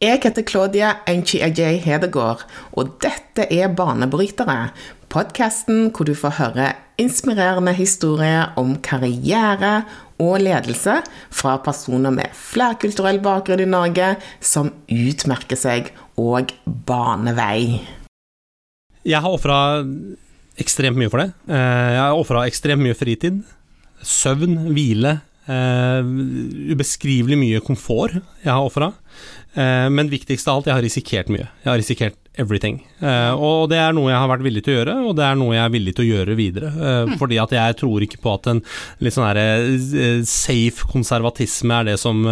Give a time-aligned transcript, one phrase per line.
[0.00, 4.70] Jeg heter Claudia Enchi-Ajay Hedegaard, og dette er Banebrytere.
[5.12, 9.82] Podkasten hvor du får høre inspirerende historier om karriere
[10.16, 17.84] og ledelse fra personer med flerkulturell bakgrunn i Norge som utmerker seg og baner vei.
[19.04, 19.82] Jeg har ofra
[20.56, 21.34] ekstremt mye for det.
[21.44, 23.44] Eh, jeg har ofra ekstremt mye fritid.
[24.00, 25.18] Søvn, hvile.
[25.50, 26.04] Uh,
[26.70, 28.12] ubeskrivelig mye komfort
[28.44, 28.92] jeg har ofra.
[29.50, 31.48] Uh, men viktigst av alt, jeg har risikert mye.
[31.64, 32.78] Jeg har risikert everything.
[33.02, 35.38] Uh, og det er noe jeg har vært villig til å gjøre, og det er
[35.40, 36.70] noe jeg er villig til å gjøre videre.
[36.70, 37.14] Mm.
[37.20, 38.62] Fordi at jeg tror ikke på at en
[39.02, 42.22] litt sånn safe konservatisme er det som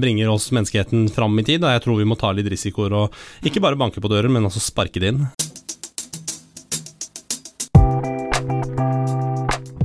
[0.00, 1.64] bringer oss menneskeheten fram i tid.
[1.64, 4.48] Og jeg tror vi må ta litt risikoer og ikke bare banke på døren, men
[4.48, 5.26] også sparke det inn.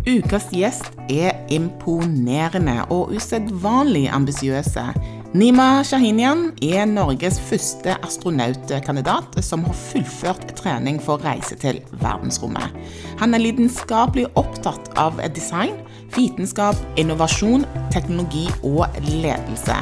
[0.09, 4.87] Ukas gjest er imponerende og usedvanlig ambisiøse.
[5.29, 12.73] Nima Shahinian er Norges første astronautkandidat som har fullført trening for å reise til verdensrommet.
[13.21, 15.75] Han er lidenskapelig opptatt av design,
[16.15, 19.75] vitenskap, innovasjon, teknologi og ledelse.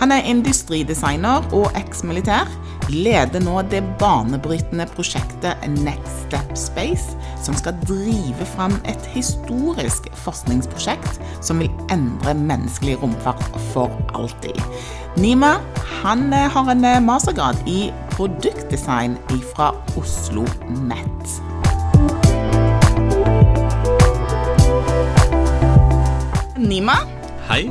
[0.00, 2.50] Han er industridesigner og eksmilitær
[2.90, 11.20] leder nå det banebrytende prosjektet Next Step Space, som skal drive fram et historisk forskningsprosjekt
[11.44, 14.58] som vil endre menneskelig romfart for alltid.
[15.20, 15.58] Nima
[16.02, 19.18] han eh, har en eh, mastergrad i produktdesign
[19.54, 20.46] fra Oslo
[20.82, 21.51] Met.
[26.62, 26.94] Nima.
[27.48, 27.64] Hei.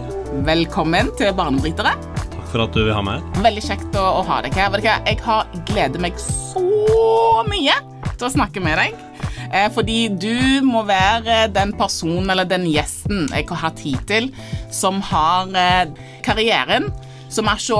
[0.43, 3.43] Velkommen til Barnebrytere Takk for at du vil ha meg her.
[3.45, 4.75] Veldig kjekt å, å ha deg her.
[4.83, 6.63] Jeg har gledet meg så
[7.47, 7.77] mye
[8.17, 8.97] til å snakke med deg.
[9.51, 14.27] Eh, fordi du må være den personen eller den gjesten jeg har hatt hittil,
[14.75, 15.95] som har eh,
[16.25, 16.89] karrieren
[17.31, 17.79] som er så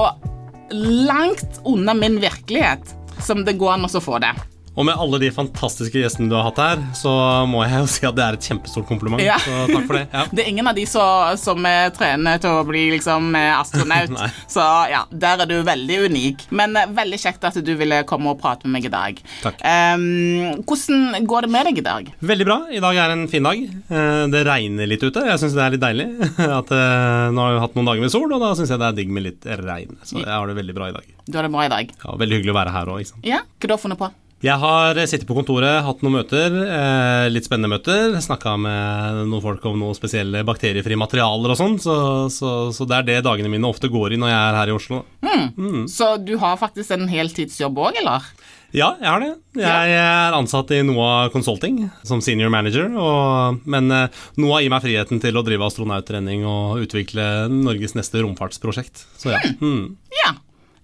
[0.72, 4.32] langt unna min virkelighet som det går an å få det.
[4.72, 7.12] Og med alle de fantastiske gjestene du har hatt her, så
[7.50, 9.24] må jeg jo si at det er et kjempestort kompliment.
[9.24, 9.38] Ja.
[9.44, 10.06] Så takk for det.
[10.12, 10.26] Ja.
[10.42, 11.04] Det er ingen av de så,
[11.40, 11.66] som
[11.98, 14.14] trener til å bli liksom eh, astronaut.
[14.56, 16.46] så ja, der er du veldig unik.
[16.56, 19.20] Men uh, veldig kjekt at du ville komme og prate med meg i dag.
[19.44, 19.60] Takk.
[19.62, 22.10] Um, hvordan går det med deg i dag?
[22.32, 22.58] Veldig bra.
[22.72, 23.66] I dag er en fin dag.
[23.92, 25.26] Uh, det regner litt ute.
[25.28, 26.08] Jeg syns det er litt deilig.
[26.48, 28.98] at Nå har vi hatt noen dager med sol, og da syns jeg det er
[28.98, 30.00] digg med litt regn.
[30.08, 31.14] Så jeg har det veldig bra i dag.
[31.28, 31.96] Du har det bra i dag?
[32.02, 33.16] Ja, Veldig hyggelig å være her òg.
[33.28, 34.12] Ja, hva du har funnet på?
[34.42, 38.16] Jeg har sittet på kontoret, hatt noen møter, eh, litt spennende møter.
[38.26, 41.78] Snakka med noen folk om noen spesielle bakteriefrie materialer og sånn.
[41.82, 41.96] Så,
[42.34, 44.76] så, så, det er det dagene mine ofte går i når jeg er her i
[44.80, 45.04] Oslo.
[45.22, 45.46] Mm.
[45.54, 45.84] Mm.
[45.94, 48.26] Så du har faktisk en heltidsjobb òg, eller?
[48.74, 49.32] Ja, jeg har det.
[49.60, 52.88] Jeg er ansatt i NOAH Consulting som senior manager.
[52.98, 58.24] Og, men eh, NOAH gir meg friheten til å drive astronauttrening og utvikle Norges neste
[58.24, 59.06] romfartsprosjekt.
[59.22, 59.44] Så ja.
[59.60, 59.68] Mm.
[59.68, 60.16] mm.
[60.24, 60.34] ja.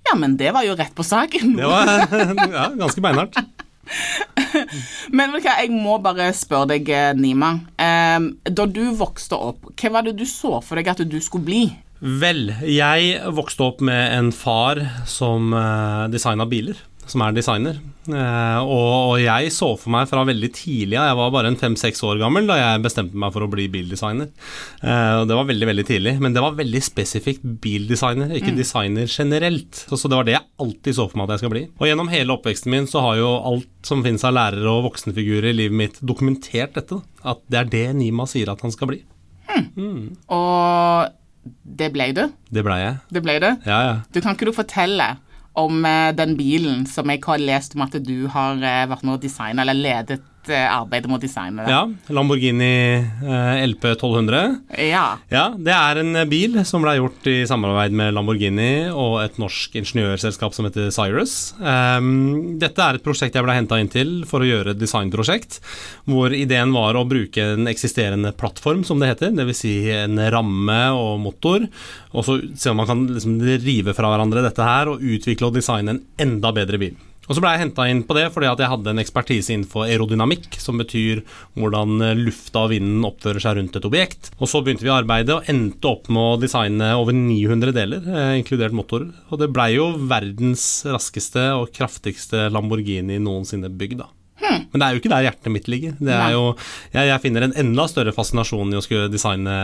[0.07, 1.55] Ja, men det var jo rett på saken.
[1.57, 1.91] Det var
[2.57, 3.39] ja, ganske beinhardt.
[5.17, 7.53] men hva, jeg må bare spørre deg, eh, Nima.
[7.77, 11.61] da du vokste opp, hva var det du så for deg at du skulle bli?
[11.99, 16.77] Vel, jeg vokste opp med en far som eh, designa biler
[17.11, 17.79] som er designer.
[18.07, 22.03] Eh, og, jeg så for meg fra veldig tidlig av, jeg var bare en fem-seks
[22.07, 24.29] år gammel da jeg bestemte meg for å bli bildesigner.
[24.81, 28.59] Eh, det var veldig, veldig tidlig, men det var veldig spesifikt bildesigner, ikke mm.
[28.59, 29.83] designer generelt.
[29.83, 31.65] Så, så, det var det jeg alltid så for meg at jeg skal bli.
[31.77, 35.51] Og gjennom hele oppveksten min så har jo alt som finnes av lærere og voksenfigurer
[35.51, 37.01] i livet mitt dokumentert dette.
[37.27, 39.03] At det er det Nima sier at han skal bli.
[39.47, 39.69] Mm.
[39.75, 40.03] Mm.
[40.35, 41.15] Og
[41.77, 42.25] det ble du?
[42.51, 42.97] Det ble jeg.
[43.13, 43.49] Det ble du?
[43.67, 43.95] Ja, ja.
[44.11, 45.15] Du Kan ikke du fortelle
[45.57, 49.17] om eh, den bilen som jeg har lest om at du har eh, vært med
[49.17, 51.73] å designe, eller ledet Eh, arbeidet med å designe det.
[51.73, 54.41] Ja, Lamborghini eh, LP 1200.
[54.87, 55.05] Ja.
[55.31, 55.45] ja.
[55.57, 59.75] Det er en eh, bil som ble gjort i samarbeid med Lamborghini og et norsk
[59.81, 61.35] ingeniørselskap som heter Cyrus.
[61.59, 65.59] Um, dette er et prosjekt jeg ble henta inn til for å gjøre et designprosjekt,
[66.07, 69.57] hvor ideen var å bruke en eksisterende plattform, som det heter, dvs.
[69.57, 71.65] Si en ramme og motor,
[72.13, 75.57] og så se om man kan liksom rive fra hverandre dette her og utvikle og
[75.57, 76.97] designe en enda bedre bil.
[77.27, 79.85] Og så ble jeg henta inn på det fordi at jeg hadde en ekspertise innenfor
[79.85, 81.23] aerodynamikk, som betyr
[81.59, 84.31] hvordan eh, lufta og vinden oppfører seg rundt et objekt.
[84.39, 88.35] Og så begynte vi arbeidet og endte opp med å designe over 900 deler, eh,
[88.39, 89.11] inkludert motorer.
[89.31, 94.11] Og det blei jo verdens raskeste og kraftigste Lamborghini noensinne bygd, da.
[94.37, 94.67] Hmm.
[94.71, 95.95] Men det er jo ikke der hjertet mitt ligger.
[95.99, 96.43] Det er jo,
[96.93, 99.55] jeg, jeg finner en enda større fascinasjon i å skulle designe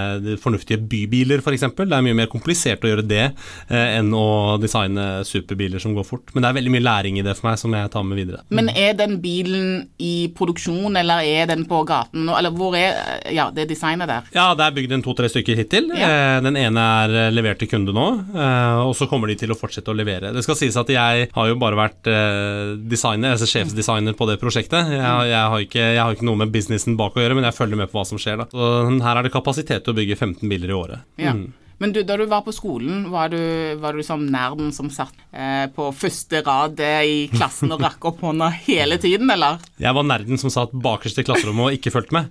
[0.42, 1.66] fornuftige bybiler, f.eks.
[1.78, 6.08] Det er mye mer komplisert å gjøre det eh, enn å designe superbiler som går
[6.08, 6.34] fort.
[6.34, 8.42] Men det er veldig mye læring i det for meg som jeg tar med videre.
[8.54, 12.26] Men er den bilen i produksjon, eller er den på gaten?
[12.34, 14.34] Eller hvor er ja, det designet der?
[14.36, 15.92] Ja, det er bygd en to-tre stykker hittil.
[15.94, 16.10] Ja.
[16.10, 19.54] Eh, Den ene er eh, levert til kunde nå, eh, og så kommer de til
[19.54, 20.34] å fortsette å levere.
[20.34, 24.40] Det skal sies at jeg har jo bare vært eh, designer, altså sjefsdesigner på det
[24.42, 24.63] prosjektet.
[24.72, 27.44] Jeg, har- jeg, har ikke, jeg har ikke noe med businessen bak å gjøre, men
[27.44, 28.38] jeg følger med på hva som skjer.
[28.38, 28.46] da.
[28.46, 31.00] Så her er det kapasitet til å bygge 15 biler i året.
[31.18, 31.34] Ja.
[31.34, 31.54] Mm.
[31.82, 33.40] Men du, da du var på skolen, var du,
[33.82, 38.06] var du som nerden som satt eh, på første rad eh, i klassen og rakk
[38.08, 39.58] opp hånda hele tiden, eller?
[39.82, 42.30] Jeg var nerden som satt bakerst i klasserommet og ikke fulgte med.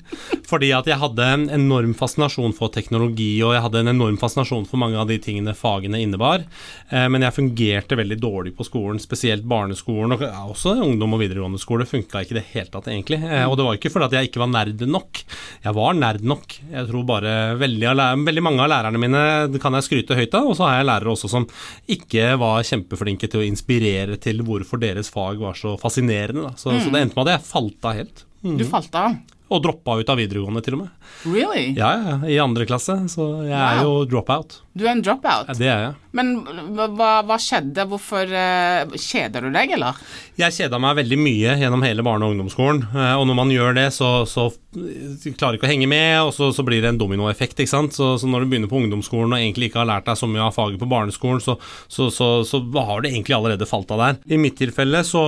[0.49, 4.67] Fordi at jeg hadde en enorm fascinasjon for teknologi, og jeg hadde en enorm fascinasjon
[4.71, 6.47] for mange av de tingene fagene innebar.
[6.91, 10.25] Eh, Men jeg fungerte veldig dårlig på skolen, spesielt barneskolen, og
[10.55, 13.21] også ungdom og videregående skole funka ikke i det hele tatt, egentlig.
[13.27, 15.25] Eh, Og det var ikke fordi at jeg ikke var nerd nok.
[15.67, 16.57] Jeg var nerd nok.
[16.73, 17.93] Jeg tror bare veldig,
[18.25, 19.23] veldig mange av lærerne mine
[19.53, 21.47] det kan jeg skryte høyt av, og så har jeg lærere også som
[21.91, 26.55] ikke var kjempeflinke til å inspirere til hvorfor deres fag var så fascinerende.
[26.57, 28.25] Så, så det endte med at jeg falt av helt.
[28.43, 29.17] Du falt av.
[29.53, 30.93] Og droppa ut av videregående, til og med.
[31.27, 31.73] Really?
[31.77, 34.61] Ja, ja, i andre klasse, så jeg er jo dropout.
[34.73, 35.51] Du er en dropout.
[35.51, 35.99] Ja, det er jeg.
[36.17, 36.31] Men
[36.77, 37.85] hva, hva- skjedde?
[37.89, 39.97] Hvorfor uh, Kjeder du deg, eller?
[40.41, 43.77] Jeg kjeda meg veldig mye gjennom hele barne- og ungdomsskolen, eh, og når man gjør
[43.77, 47.01] det, så, så du klarer ikke å henge med, og så, så blir det en
[47.01, 47.97] dominoeffekt, ikke sant.
[47.97, 50.47] Så, så når du begynner på ungdomsskolen og egentlig ikke har lært deg så mye
[50.47, 51.59] av faget på barneskolen, så,
[51.93, 54.21] så, så, så har det egentlig allerede falt av der.
[54.33, 55.23] I mitt tilfelle så,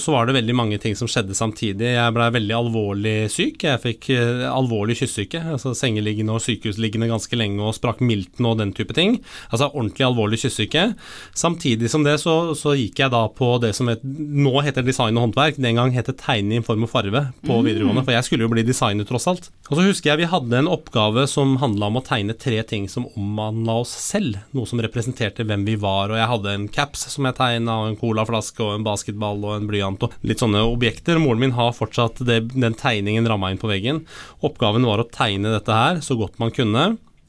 [0.00, 1.92] så var det veldig mange ting som skjedde samtidig.
[1.96, 3.55] Jeg blei veldig alvorlig syk.
[3.64, 8.58] Jeg fikk eh, alvorlig kyssyke, altså sengeliggende og sykehusliggende ganske lenge og sprakk milten og
[8.60, 9.18] den type ting.
[9.50, 10.88] Altså ordentlig alvorlig kyssyke.
[11.36, 15.16] Samtidig som det så, så gikk jeg da på det som het, nå heter design
[15.16, 18.26] og håndverk, den gang het tegne tegning i form og farve på videregående, for jeg
[18.26, 19.50] skulle jo bli designer tross alt.
[19.68, 22.88] Og så husker jeg vi hadde en oppgave som handla om å tegne tre ting
[22.88, 27.06] som omhandla oss selv, noe som representerte hvem vi var, og jeg hadde en caps
[27.12, 30.62] som jeg tegna, og en colaflaske og en basketball og en blyant og litt sånne
[30.66, 31.20] objekter.
[31.22, 34.04] Moren min har fortsatt det, den tegningen ramma inn på veggen.
[34.46, 36.84] Oppgaven var å tegne dette her så godt man kunne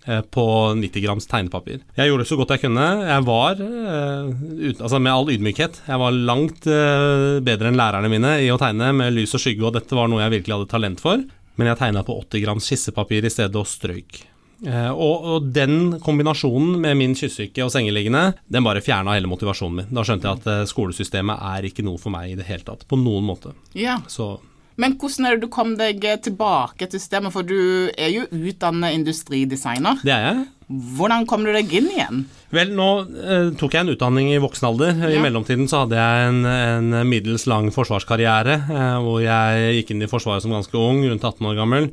[0.08, 0.46] eh, på
[0.80, 1.82] 90 grams tegnepapir.
[1.98, 2.86] Jeg gjorde det så godt jeg kunne.
[3.08, 8.38] Jeg var, eh, altså med all ydmykhet, jeg var langt eh, bedre enn lærerne mine
[8.44, 11.04] i å tegne med lys og skygge, og dette var noe jeg virkelig hadde talent
[11.04, 11.28] for.
[11.58, 14.26] Men jeg tegna på 80 grams skissepapir i stedet og strøyk.
[14.58, 19.90] Og, og den kombinasjonen med min kyssyke og sengeliggende, den bare fjerna hele motivasjonen min.
[19.94, 22.98] Da skjønte jeg at skolesystemet er ikke noe for meg i det hele tatt, på
[22.98, 23.54] noen måte.
[23.78, 24.00] Ja.
[24.10, 24.36] Så
[24.78, 27.34] Men hvordan er det du kom deg eh, tilbake til systemet?
[27.34, 30.04] For du er jo utdannet industridesigner.
[30.06, 30.46] det er jeg.
[30.68, 32.26] Hvordan kom du deg inn igjen?
[32.48, 35.02] Vel, nå eh, tok jeg en utdanning i voksen alder.
[35.12, 40.06] I mellomtiden så hadde jeg en, en middels lang forsvarskarriere, eh, hvor jeg gikk inn
[40.06, 41.90] i Forsvaret som ganske ung, rundt 18 år gammel.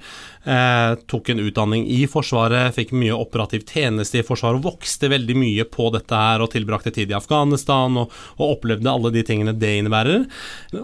[0.47, 5.37] Eh, tok en utdanning i Forsvaret, fikk mye operativ tjeneste i Forsvaret, og vokste veldig
[5.41, 9.57] mye på dette her, og tilbrakte tid i Afghanistan, og, og opplevde alle de tingene
[9.59, 10.29] det innebærer.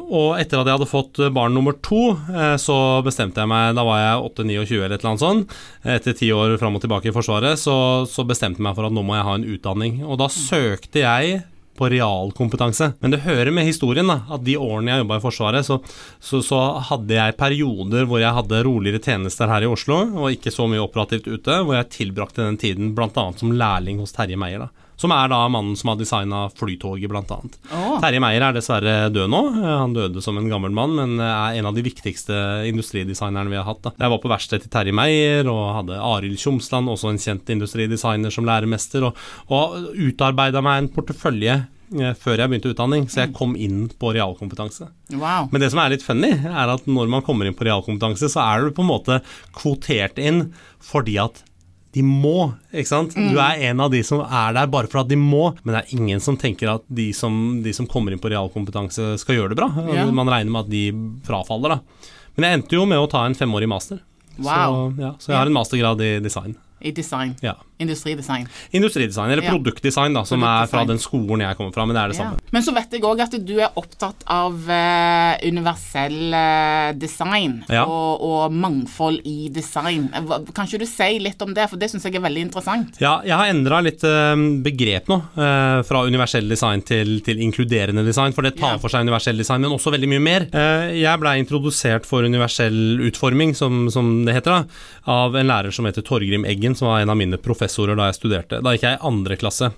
[0.01, 3.87] Og etter at jeg hadde fått barn nummer to, eh, så bestemte jeg meg, da
[3.87, 5.57] var jeg 8-29 eller et eller annet sånt,
[5.95, 7.79] etter ti år fram og tilbake i Forsvaret, så,
[8.11, 9.60] så bestemte jeg meg for at nå må jeg ha en utdanning.
[10.05, 11.43] Og da søkte jeg
[11.81, 12.93] på realkompetanse.
[13.01, 15.79] Men det hører med historien da, at de årene jeg jobba i Forsvaret, så,
[16.21, 16.59] så, så
[16.91, 20.83] hadde jeg perioder hvor jeg hadde roligere tjenester her i Oslo, og ikke så mye
[20.85, 23.27] operativt ute, hvor jeg tilbrakte den tiden bl.a.
[23.41, 24.67] som lærling hos Terje Meier.
[24.67, 24.90] da.
[25.01, 27.39] Som er da mannen som har designa Flytoget, bl.a.
[27.73, 27.97] Oh.
[28.03, 29.41] Terje Meier er dessverre død nå.
[29.65, 32.37] Han døde som en gammel mann, men er en av de viktigste
[32.69, 33.81] industridesignerne vi har hatt.
[33.87, 33.95] Da.
[33.97, 38.35] Jeg var på verkstedet til Terje Meier og hadde Arild Tjomsland, også en kjent industridesigner,
[38.35, 43.35] som læremester, og, og utarbeida meg en portefølje eh, før jeg begynte utdanning, så jeg
[43.37, 44.91] kom inn på realkompetanse.
[45.15, 45.49] Wow.
[45.49, 48.45] Men det som er litt funny, er at når man kommer inn på realkompetanse, så
[48.45, 49.23] er du på en måte
[49.57, 50.51] kvotert inn
[50.85, 51.41] fordi at
[51.97, 53.15] de må, ikke sant?
[53.17, 55.81] Du er en av de som er der bare for at de må, men det
[55.81, 59.55] er ingen som tenker at de som, de som kommer inn på realkompetanse skal gjøre
[59.55, 59.71] det bra.
[59.91, 60.07] Ja.
[60.15, 60.85] Man regner med at de
[61.27, 62.11] frafaller, da.
[62.37, 63.99] Men jeg endte jo med å ta en femårig master.
[64.39, 64.47] Wow.
[64.95, 66.55] Så, ja, så jeg har en mastergrad i design.
[66.81, 67.35] I design.
[67.45, 67.55] Ja.
[67.81, 68.45] Industridesign.
[68.77, 72.09] Industridesign, eller produktdesign, da, som er fra den skolen jeg kommer fra, men det er
[72.13, 72.25] det Ja.
[72.27, 72.39] samme.
[72.53, 77.85] Men så vet jeg òg at du er opptatt av uh, universell uh, design Ja.
[77.89, 80.11] og, og mangfold i design.
[80.13, 83.01] Kan ikke du si litt om det, for det syns jeg er veldig interessant.
[83.01, 88.05] Ja, jeg har endra litt uh, begrep nå, eh, fra universell design til, til inkluderende
[88.05, 90.47] design, for det tar for seg universell design, men også veldig mye mer.
[90.95, 95.89] Jeg blei introdusert for universell utforming, som, som det heter, da, av en lærer som
[95.89, 98.61] heter Torgrim Eggen, som var en av mine professorer da jeg studerte.
[98.65, 99.73] Da gikk jeg i andre klasse.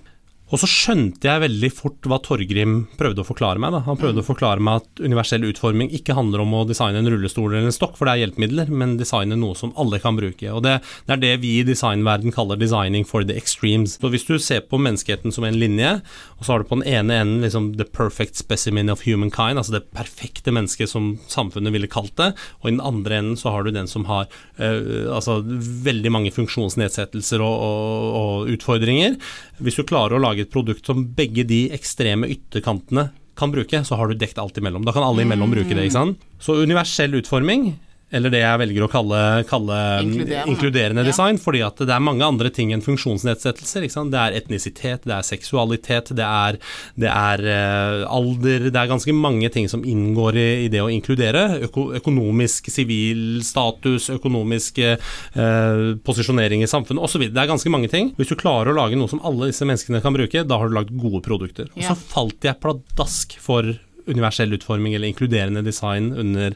[0.53, 3.73] Og så skjønte jeg veldig fort hva Torgrim prøvde å forklare meg.
[3.73, 3.79] Da.
[3.87, 7.47] Han prøvde å forklare meg at universell utforming ikke handler om å designe en rullestol
[7.49, 10.45] eller en stokk, for det er hjelpemidler, men designe noe som alle kan bruke.
[10.53, 10.75] Og det,
[11.07, 13.97] det er det vi i designverden kaller 'designing for the extremes'.
[13.97, 15.95] Så hvis du ser på menneskeheten som en linje,
[16.37, 19.79] og så har du på den ene enden liksom the perfect specimen of humankind, altså
[19.79, 22.29] det perfekte mennesket som samfunnet ville kalt det,
[22.61, 24.29] og i den andre enden så har du den som har
[24.61, 29.17] øh, altså veldig mange funksjonsnedsettelser og, og, og utfordringer.
[29.61, 33.97] Hvis du klarer å lage et produkt som begge de ekstreme ytterkantene kan bruke, så
[33.97, 34.85] har du dekt alt imellom.
[34.85, 35.87] Da kan alle imellom bruke det.
[35.87, 36.23] ikke sant?
[36.41, 37.73] Så universell utforming
[38.13, 41.43] eller det jeg velger å kalle, kalle inkluderende, inkluderende design, ja.
[41.43, 43.87] fordi at det er mange andre ting enn funksjonsnedsettelser.
[44.13, 46.59] Det er etnisitet, det er seksualitet, det er,
[46.99, 50.91] det er uh, alder Det er ganske mange ting som inngår i, i det å
[50.93, 51.45] inkludere.
[51.67, 57.25] Øko, økonomisk, sivil status, økonomisk uh, posisjonering i samfunnet osv.
[57.33, 58.13] Det er ganske mange ting.
[58.19, 60.77] Hvis du klarer å lage noe som alle disse menneskene kan bruke, da har du
[60.77, 61.73] lagd gode produkter.
[61.73, 63.73] Og så falt jeg pladask for
[64.05, 66.55] universell utforming eller inkluderende design under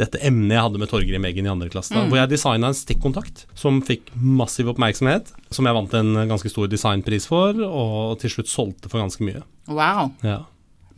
[0.00, 1.94] dette emnet jeg hadde med Torgrim Eggen i andre klasse.
[1.94, 2.08] Mm.
[2.10, 5.34] Hvor jeg designa en stikkontakt som fikk massiv oppmerksomhet.
[5.52, 9.44] Som jeg vant en ganske stor designpris for, og til slutt solgte for ganske mye.
[9.68, 10.14] Wow.
[10.24, 10.42] Ja.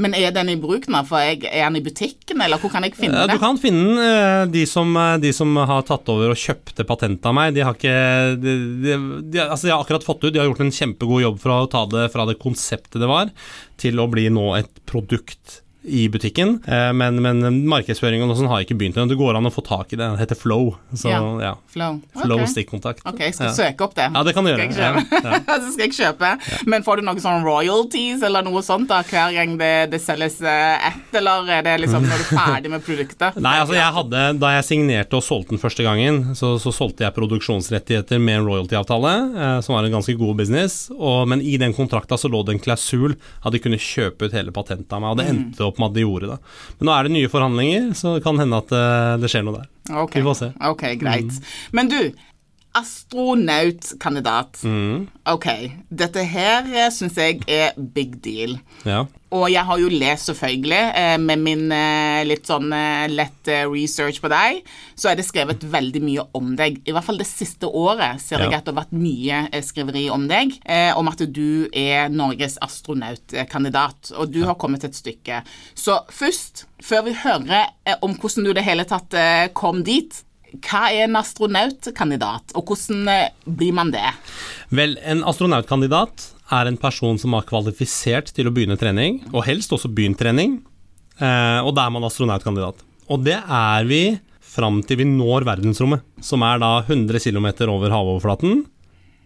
[0.01, 1.01] Men er den i bruk nå?
[1.07, 3.37] For jeg, er den i butikken, eller hvor kan jeg finne den?
[3.37, 4.01] Du kan finne den.
[4.05, 7.65] Eh, de som, eh, de som har tatt over og kjøpte patentet av meg, de
[7.67, 7.99] har ikke
[8.43, 8.97] de, de,
[9.31, 11.71] de, altså de har akkurat fått ut De har gjort en kjempegod jobb for å
[11.71, 13.31] ta det fra det konseptet det var,
[13.81, 18.63] til å bli nå et produkt i butikken, eh, men, men markedsføringen og sånn har
[18.65, 19.11] ikke begynt ennå.
[19.11, 20.07] Det går an å få tak i det.
[20.15, 20.71] Det heter Flow.
[20.97, 21.21] Så, ja.
[21.43, 21.53] ja.
[21.69, 22.53] Flow, Flow okay.
[22.55, 23.03] stikkontakt.
[23.05, 23.55] Ok, jeg skal ja.
[23.59, 24.07] søke opp det.
[24.15, 24.69] Ja, det kan du gjøre.
[24.73, 25.35] Skal ja.
[25.51, 26.31] så skal jeg kjøpe.
[26.73, 30.39] Men får du noen sånn royalties eller noe sånt da, hver gang det, det selges
[30.41, 33.37] eh, ett, eller er det liksom når du er ferdig med produktet?
[33.45, 37.05] Nei, altså jeg hadde, Da jeg signerte og solgte den første gangen, så, så solgte
[37.05, 41.59] jeg produksjonsrettigheter med en royalty-avtale, eh, som var en ganske god business, og, men i
[41.61, 45.05] den kontrakta så lå det en klausul at de kunne kjøpe ut hele patentet av
[45.05, 45.35] meg, og det mm.
[45.35, 46.39] endte opp opp med at de gjorde det.
[46.79, 49.59] Men nå er det nye forhandlinger, så det kan hende at uh, det skjer noe
[49.59, 49.71] der.
[49.91, 50.21] Okay.
[50.21, 50.53] Vi får se.
[50.71, 51.35] Ok, greit.
[51.35, 51.51] Mm.
[51.77, 52.01] Men du,
[52.75, 54.63] astronautkandidat.
[54.67, 55.07] Mm.
[55.31, 55.47] Ok,
[55.95, 58.57] dette her eh, syns jeg er big deal.
[58.83, 59.05] Ja.
[59.35, 61.63] Og jeg har jo lest, selvfølgelig, eh, med min
[62.27, 62.71] litt sånn
[63.11, 64.61] lett research på deg,
[64.99, 66.81] så er det skrevet veldig mye om deg.
[66.87, 70.29] I hvert fall det siste året ser jeg at det har vært mye skriveri om
[70.31, 70.55] deg.
[70.95, 75.43] Om at du er Norges astronautkandidat, og du har kommet et stykke.
[75.75, 79.19] Så først, før vi hører om hvordan du i det hele tatt
[79.59, 80.23] kom dit,
[80.63, 84.07] hva er en astronautkandidat, og hvordan eh, blir man det?
[84.75, 89.73] Vel, en astronautkandidat er en person som har kvalifisert til å begynne trening, og helst
[89.75, 90.59] også begynt trening,
[91.19, 92.85] eh, og da er man astronautkandidat.
[93.13, 94.05] Og det er vi
[94.55, 98.65] fram til vi når verdensrommet, som er da 100 km over havoverflaten.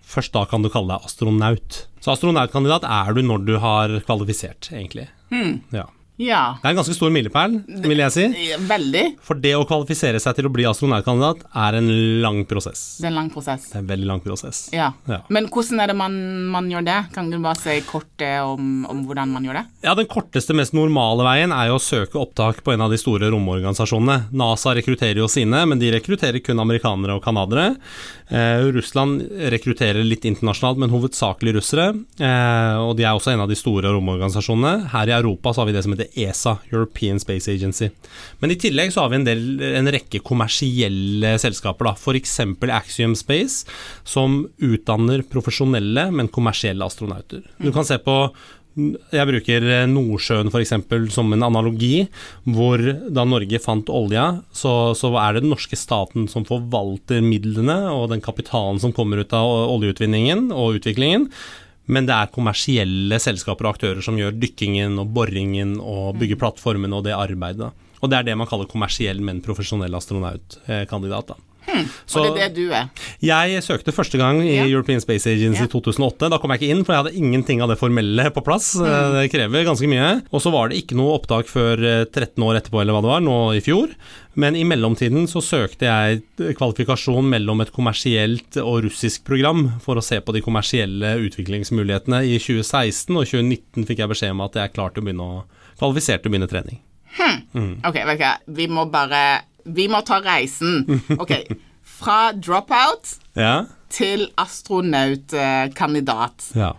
[0.08, 1.82] Først da kan du kalle deg astronaut.
[2.00, 5.08] Så astronautkandidat er du når du har kvalifisert, egentlig.
[5.28, 5.60] Hmm.
[5.74, 5.84] Ja.
[6.18, 6.58] Ja.
[6.58, 8.24] Det er en ganske stor milepæl, vil jeg si.
[8.68, 9.04] Veldig.
[9.24, 11.90] For det å kvalifisere seg til å bli astronautkandidat er en
[12.24, 12.82] lang prosess.
[12.98, 13.68] Det er en lang prosess.
[13.70, 14.64] Det er en veldig lang prosess.
[14.74, 14.90] Ja.
[15.06, 15.20] ja.
[15.34, 16.16] Men hvordan er det man,
[16.50, 16.98] man, gjør det?
[17.14, 19.64] Kan du bare si kort om, om, hvordan man gjør det?
[19.86, 22.98] Ja, Den korteste, mest normale veien er jo å søke opptak på en av de
[23.00, 24.32] store romorganisasjonene.
[24.34, 27.76] NASA rekrutterer jo sine, men de rekrutterer kun amerikanere og canadiere.
[28.28, 31.88] Eh, Russland rekrutterer litt internasjonalt, men hovedsakelig russere.
[32.20, 34.90] Eh, og de er også en av de store romorganisasjonene.
[34.92, 37.88] Her i Europa så har vi det som heter ESA, European Space Agency.
[38.42, 39.46] Men i tillegg så har vi en, del,
[39.80, 41.96] en rekke kommersielle selskaper, da.
[41.96, 42.36] F.eks.
[42.78, 43.64] Axiom Space,
[44.04, 47.46] som utdanner profesjonelle, men kommersielle astronauter.
[47.62, 48.20] Du kan se på
[48.78, 50.74] jeg bruker Nordsjøen f.eks.
[51.14, 52.06] som en analogi,
[52.46, 57.80] hvor da Norge fant olja, så, så, er det den norske staten som forvalter midlene
[57.92, 61.28] og den kapitalen som kommer ut av oljeutvinningen og utviklingen
[61.88, 66.92] men det er kommersielle selskaper og aktører som gjør dykkingen og boringen og bygger plattformene
[66.92, 67.70] plattformen og det arbeidet.
[68.02, 71.32] Og det er det man kaller kommersiell, men profesjonell astronautkandidat.
[71.68, 71.88] Hmm.
[72.08, 72.88] Så, og det er det du er?
[73.24, 74.66] Jeg søkte første gang i ja.
[74.66, 75.72] European Space Agency i ja.
[75.72, 76.30] 2008.
[76.32, 78.72] Da kom jeg ikke inn, for jeg hadde ingenting av det formelle på plass.
[78.80, 79.18] Hmm.
[79.18, 80.14] Det krever ganske mye.
[80.32, 83.12] Og så var det ikke noe opptak før 13 eh, år etterpå, eller hva det
[83.12, 83.92] var, nå i fjor.
[84.38, 90.04] Men i mellomtiden så søkte jeg kvalifikasjon mellom et kommersielt og russisk program for å
[90.04, 92.22] se på de kommersielle utviklingsmulighetene.
[92.22, 95.26] I 2016 og 2019 fikk jeg beskjed om at jeg er klar til å begynne
[95.26, 95.40] å
[95.80, 96.78] kvalifisere til å begynne trening.
[97.18, 97.40] Hmm.
[97.50, 97.74] Mm.
[97.88, 99.22] Ok, vet du Vi må bare
[99.74, 100.84] Vi må ta reisen.
[101.22, 101.32] Ok,
[101.98, 103.64] fra dropout ja.
[103.92, 106.50] til astronautkandidat.
[106.58, 106.72] Ja.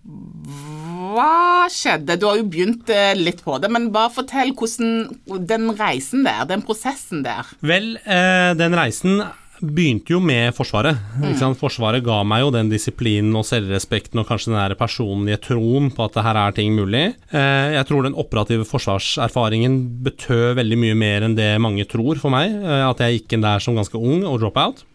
[0.00, 2.16] Hva skjedde?
[2.16, 6.46] Du har jo begynt eh, litt på det, men bare fortell hvordan den reisen der,
[6.48, 7.44] den prosessen der.
[7.60, 9.20] Vel, eh, den reisen
[9.60, 10.98] begynte jo med Forsvaret.
[11.20, 11.54] Mm.
[11.58, 16.06] Forsvaret ga meg jo den disiplinen og selvrespekten og kanskje den der personlige troen på
[16.06, 17.04] at det her er ting mulig.
[17.30, 22.32] Eh, jeg tror den operative forsvarserfaringen betød veldig mye mer enn det mange tror for
[22.34, 22.54] meg.
[22.56, 24.86] Eh, at jeg gikk inn der som ganske ung og drop out.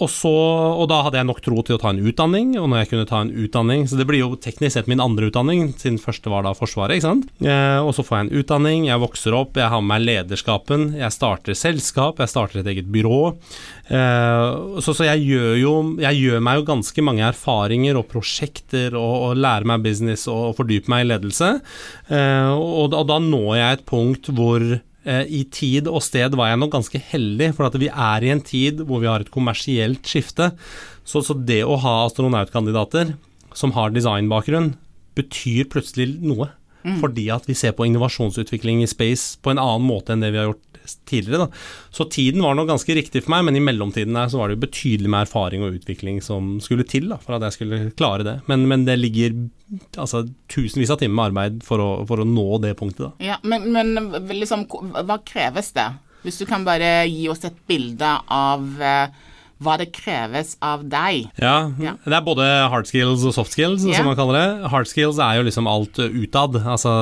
[0.00, 2.82] Og, så, og, da hadde jeg nok tro til å ta en utdanning, og når
[2.82, 6.00] jeg kunne ta en utdanning Så det blir jo teknisk sett min andre utdanning, siden
[6.00, 7.28] første var da Forsvaret, ikke sant.
[7.44, 10.90] Eh, og så får jeg en utdanning, jeg vokser opp, jeg har med meg lederskapen,
[10.98, 13.20] jeg starter selskap, jeg starter et eget byrå.
[13.90, 18.94] Eh, så, så jeg gjør jo Jeg gjør meg jo ganske mange erfaringer og prosjekter
[18.94, 21.50] og, og lærer meg business og, fordyper meg i ledelse.
[22.08, 24.64] Eh, og, og da når jeg et punkt hvor
[25.04, 28.42] I tid og sted var jeg nok ganske heldig, for at vi er i en
[28.44, 30.50] tid hvor vi har et kommersielt skifte.
[31.08, 33.14] Så, så det å ha astronautkandidater
[33.56, 34.74] som har designbakgrunn,
[35.16, 36.50] betyr plutselig noe.
[36.84, 36.98] Mm.
[37.02, 40.40] Fordi at vi ser på innovasjonsutvikling i space på en annen måte enn det vi
[40.40, 40.69] har gjort
[41.08, 41.46] tidligere.
[41.46, 41.62] Da.
[41.94, 44.58] Så tiden var nå ganske riktig for meg, men i mellomtiden der så var det
[44.58, 48.26] jo betydelig med erfaring og utvikling som skulle til da, for at jeg skulle klare
[48.26, 48.36] det.
[48.50, 49.34] Men, men det ligger
[49.96, 53.08] altså, tusenvis av timer med arbeid for å, for å nå det punktet.
[53.08, 53.32] Da.
[53.32, 53.96] Ja, men, men
[54.34, 55.88] liksom, hva kreves det?
[56.24, 59.28] Hvis du kan bare gi oss et bilde av uh,
[59.60, 61.26] hva det kreves av deg.
[61.40, 63.98] Ja, ja, det er både hard skills og soft skills, yeah.
[63.98, 64.70] som man kaller det.
[64.72, 66.56] Hard skills er jo liksom alt utad.
[66.60, 66.94] Altså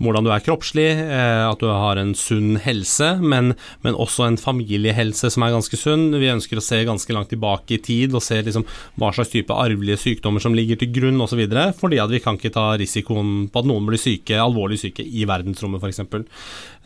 [0.00, 3.52] hvordan du er kroppslig, eh, at du har en sunn helse, men,
[3.84, 6.08] men, også en familiehelse som er ganske sunn.
[6.16, 8.64] Vi ønsker å se ganske langt tilbake i tid og se liksom
[8.96, 11.44] hva slags type arvelige sykdommer som ligger til grunn osv.
[11.76, 15.28] Fordi at vi kan ikke ta risikoen på at noen blir syke, alvorlig syke i
[15.28, 16.04] verdensrommet f.eks.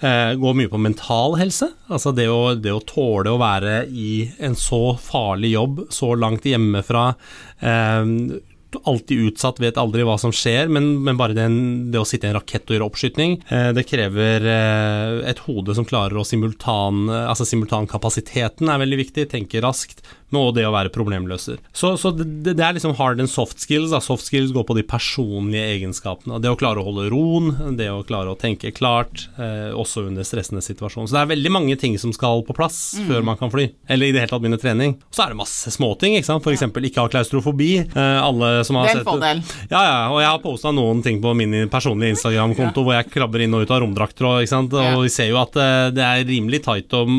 [0.02, 1.68] Eh, går mye på mental helse.
[1.86, 6.48] Altså det å, det å, tåle å være i en så farlig jobb så langt
[6.48, 7.12] hjemmefra.
[7.60, 8.40] Eh,
[8.88, 11.56] alltid utsatt, vet aldri hva som skjer, men, men bare den,
[11.92, 15.76] det å sitte i en rakett og gjøre oppskytning, eh, det krever eh, et hode
[15.76, 20.00] som klarer å simultan Altså simultankapasiteten er veldig viktig, tenke raskt,
[20.40, 21.60] og det å være problemløser.
[21.72, 23.92] Så, så det, det, er liksom hard and soft skills.
[23.92, 24.00] Da.
[24.04, 26.40] Soft skills går på de personlige egenskapene.
[26.42, 30.26] Det å klare å holde roen, det å klare å tenke klart, eh, også under
[30.26, 31.10] stressende situasjoner.
[31.10, 33.08] Så det er veldig mange ting som skal på plass mm.
[33.10, 34.96] før man kan fly, eller i det hele tatt begynne trening.
[35.10, 36.46] Og Så er det masse småting, ikke sant.
[36.46, 36.64] F.eks.
[36.92, 37.72] ikke ha klaustrofobi.
[37.84, 39.42] Eh, alle som har en fordel.
[39.68, 42.86] Ja, ja, og jeg har posta noen ting på min personlige Instagram-konto ja.
[42.86, 44.74] hvor jeg krabber inn og ut av romdrakter, og, ikke sant?
[44.78, 47.10] og vi ser jo at eh, det er rimelig tight, og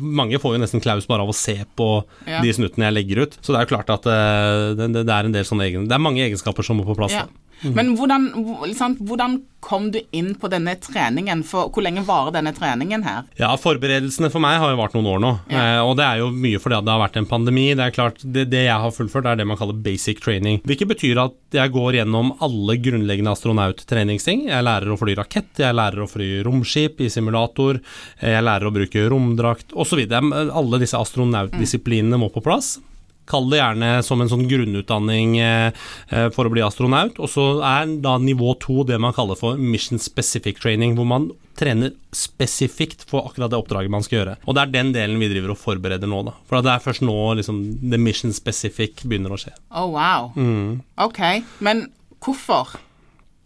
[0.00, 1.90] mange får jo nesten klaus bare av å se på
[2.26, 2.40] ja.
[2.42, 3.38] de snuttene jeg legger ut.
[3.40, 5.96] Så det er jo klart at det, det, det, er en del sånne egen, Det
[5.96, 7.14] er mange egenskaper som må på plass.
[7.16, 7.26] Ja.
[7.62, 7.74] Mm.
[7.74, 8.26] Men hvordan,
[8.66, 11.40] liksom, hvordan, kom du inn på denne treningen?
[11.42, 13.24] For Hvor lenge varer denne treningen her?
[13.40, 15.32] Ja, Forberedelsene for meg har jo vart noen år nå.
[15.50, 15.62] Ja.
[15.62, 17.64] Eh, og det er jo mye fordi det har vært en pandemi.
[17.74, 20.60] Det er klart, det, det, jeg har fullført, er det man kaller basic training.
[20.68, 24.46] Hvilket betyr at jeg går gjennom alle grunnleggende astronauttreningsting.
[24.52, 27.80] Jeg lærer å fly rakett, jeg lærer å fly romskip i simulator,
[28.22, 30.04] jeg lærer å bruke romdrakt osv.
[30.06, 32.76] Alle disse astronautdisiplinene må på plass.
[33.26, 35.72] Kall det gjerne som en sånn grunnutdanning eh,
[36.10, 37.18] eh, for å bli astronaut.
[37.18, 41.30] Og så er da nivå to det man kaller for mission specific training, hvor man
[41.56, 44.36] trener spesifikt for akkurat det oppdraget man skal gjøre.
[44.44, 46.36] Og det er den delen vi driver og forbereder nå, da.
[46.48, 49.54] For det er først nå liksom the mission specific begynner å skje.
[49.70, 50.32] Oh, wow.
[50.36, 50.82] Mm.
[51.06, 51.22] Ok,
[51.64, 51.86] men
[52.22, 52.76] hvorfor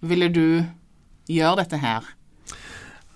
[0.00, 0.46] ville du
[1.30, 2.16] gjøre dette her?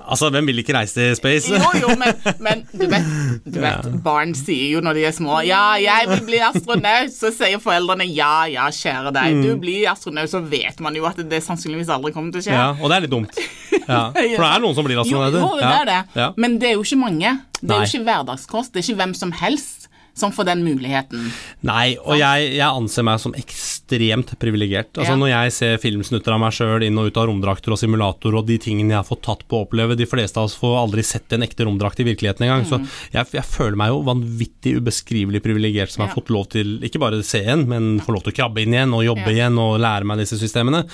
[0.05, 1.53] Altså, hvem vil ikke reise til space?
[1.55, 3.07] Jo, jo, men, men du vet,
[3.45, 3.93] du vet ja.
[4.05, 8.07] barn sier jo når de er små 'Ja, jeg vil bli astronaut', så sier foreldrene
[8.11, 9.43] 'Ja, ja, kjære deg, mm.
[9.47, 12.59] du blir astronaut', så vet man jo at det sannsynligvis aldri kommer til å skje.
[12.59, 13.41] Ja, og det er litt dumt.
[13.89, 14.03] Ja.
[14.37, 15.41] For det er noen som blir astronauter.
[15.41, 16.29] Jo, jo, det er det.
[16.37, 17.39] Men det er jo ikke mange.
[17.61, 18.75] Det er jo ikke hverdagskost.
[18.75, 19.84] Det er ikke hvem som helst
[20.15, 21.27] som får den muligheten.
[21.67, 24.93] Nei, og jeg, jeg anser meg som ekstremt privilegert.
[24.95, 25.19] Altså, ja.
[25.19, 28.47] Når jeg ser filmsnutter av meg sjøl inn og ut av romdrakter og simulator og
[28.47, 31.05] de tingene jeg har fått tatt på å oppleve De fleste av oss får aldri
[31.07, 32.63] sett en ekte romdrakt i virkeligheten engang.
[32.63, 32.71] Mm.
[32.71, 36.09] Så jeg, jeg, føler meg jo vanvittig ubeskrivelig privilegert som ja.
[36.09, 38.77] har fått lov til ikke bare se en, men få lov til å krabbe inn
[38.77, 39.37] igjen og jobbe ja.
[39.39, 40.85] igjen og lære meg disse systemene.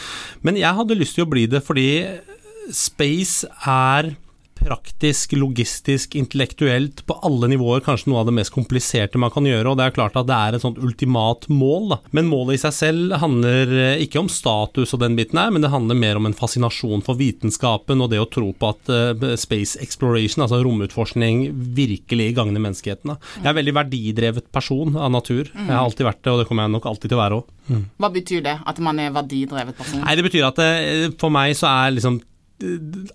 [0.46, 1.90] Men jeg hadde lyst til å bli det fordi
[2.72, 4.14] space er
[4.60, 9.72] praktisk, logistisk, intellektuelt, på alle nivåer kanskje noe av det mest kompliserte man kan gjøre.
[9.72, 12.00] Og det er klart at det er et sånt ultimat mål, da.
[12.16, 15.64] Men målet i seg selv handler eh, ikke om status og den biten her, men
[15.64, 19.26] det handler mer om en fascinasjon for vitenskapen og det å tro på at uh,
[19.40, 21.46] space exploration, altså romutforskning,
[21.76, 23.14] virkelig gagner menneskeheten.
[23.14, 23.32] Da.
[23.40, 25.48] Jeg er en veldig verdidrevet person av natur.
[25.50, 27.54] Jeg har alltid vært det, og det kommer jeg nok alltid til å være òg.
[27.70, 27.84] Mm.
[28.02, 30.02] Hva betyr det, at man er verdidrevet person?
[30.02, 32.20] Nei, Det betyr at det, eh, for meg så er liksom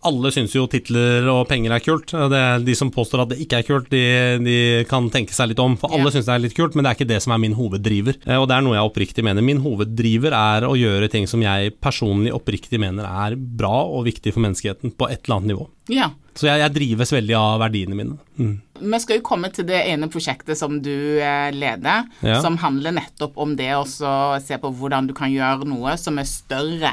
[0.06, 2.14] alle syns jo titler og penger er kult.
[2.32, 4.04] Det, de som påstår at det ikke er kult, de,
[4.42, 4.58] de
[4.90, 5.78] kan tenke seg litt om.
[5.80, 6.16] For alle ja.
[6.18, 8.20] syns det er litt kult, men det er ikke det som er min hoveddriver.
[8.26, 9.46] Eh, og det er noe jeg oppriktig mener.
[9.46, 14.34] Min hoveddriver er å gjøre ting som jeg personlig oppriktig mener er bra og viktig
[14.36, 15.70] for menneskeheten, på et eller annet nivå.
[15.94, 16.10] Ja.
[16.36, 18.18] Så jeg, jeg drives veldig av verdiene mine.
[18.42, 18.56] Mm.
[18.82, 22.42] Vi skal jo komme til det ene prosjektet som du eh, leder, Ja.
[22.44, 26.20] som handler nettopp om det å så se på hvordan du kan gjøre noe som
[26.20, 26.92] er større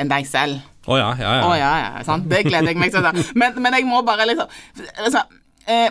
[0.00, 0.62] enn deg selv.
[0.88, 1.48] Å ja, ja, ja.
[1.48, 2.28] Oh ja, ja, sant?
[2.30, 3.04] Det gleder jeg meg til.
[3.36, 4.48] Men, men jeg må bare liksom,
[4.80, 5.34] liksom
[5.68, 5.90] eh,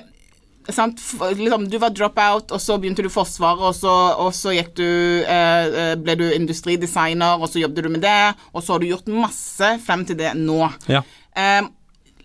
[0.74, 1.02] sant?
[1.38, 4.86] Liksom, du var drop-out, og så begynte du Forsvaret, og så, og så du,
[5.24, 8.90] eh, eh, ble du industridesigner, og så jobbet du med det, og så har du
[8.90, 10.64] gjort masse frem til det nå.
[10.90, 11.04] ja.
[11.38, 11.68] Eh,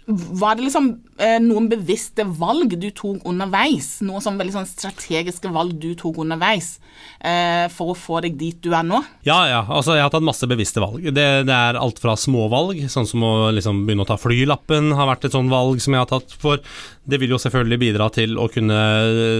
[0.07, 0.89] var det liksom
[1.43, 4.01] noen bevisste valg du tok underveis?
[4.03, 6.79] Noen sånn veldig sånn strategiske valg du tok underveis
[7.21, 9.01] eh, for å få deg dit du er nå?
[9.27, 9.63] Ja, ja.
[9.69, 11.05] Altså, jeg har tatt masse bevisste valg.
[11.15, 14.93] Det, det er alt fra små valg, sånn som å liksom begynne å ta flylappen,
[14.99, 16.63] har vært et sånt valg som jeg har tatt for.
[17.05, 18.79] Det vil jo selvfølgelig bidra til å kunne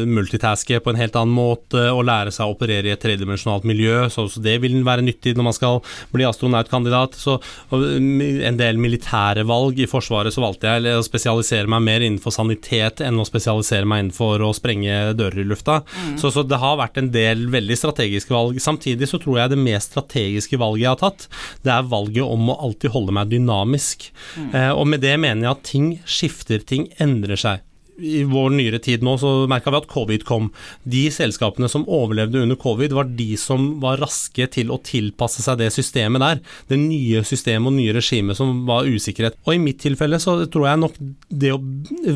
[0.09, 4.05] multitaske på en helt annen måte og lære seg å operere i et tredimensjonalt miljø,
[4.13, 5.81] så, det vil være nyttig når man skal
[6.13, 7.17] bli astronautkandidat.
[7.17, 7.39] Så
[7.73, 12.35] og, en del militære valg i Forsvaret så valgte jeg å spesialisere meg mer innenfor
[12.35, 15.81] sanitet enn å spesialisere meg innenfor å sprenge dører i lufta.
[16.21, 18.61] Så, så det har vært en del veldig strategiske valg.
[18.63, 21.29] Samtidig så tror jeg det mest strategiske valget jeg har tatt,
[21.65, 24.11] det er valget om å alltid holde meg dynamisk.
[24.55, 27.63] Eh, og med det mener jeg at ting skifter, ting endrer seg.
[27.99, 30.51] I vår nyere tid nå så merka vi at covid kom.
[30.83, 35.61] De selskapene som overlevde under covid, var de som var raske til å tilpasse seg
[35.61, 36.43] det systemet der.
[36.71, 39.39] Det nye systemet og nye regimet som var usikkerhet.
[39.47, 41.63] Og i mitt tilfelle så tror jeg nok det å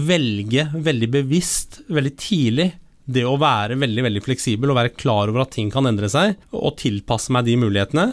[0.09, 2.71] velge veldig bevisst, veldig tidlig
[3.09, 6.37] det å være veldig veldig fleksibel og være klar over at ting kan endre seg,
[6.53, 8.11] og tilpasse meg de mulighetene,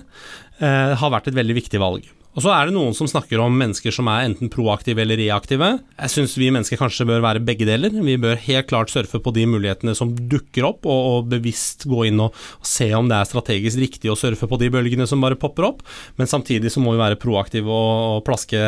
[0.62, 2.08] eh, har vært et veldig viktig valg.
[2.36, 5.70] Og så er det noen som snakker om mennesker som er enten proaktive eller reaktive.
[5.96, 7.94] Jeg syns vi mennesker kanskje bør være begge deler.
[8.04, 12.04] Vi bør helt klart surfe på de mulighetene som dukker opp, og, og bevisst gå
[12.10, 15.24] inn og, og se om det er strategisk riktig å surfe på de bølgene som
[15.24, 15.86] bare popper opp.
[16.20, 18.60] Men samtidig så må vi være proaktive og, og plaske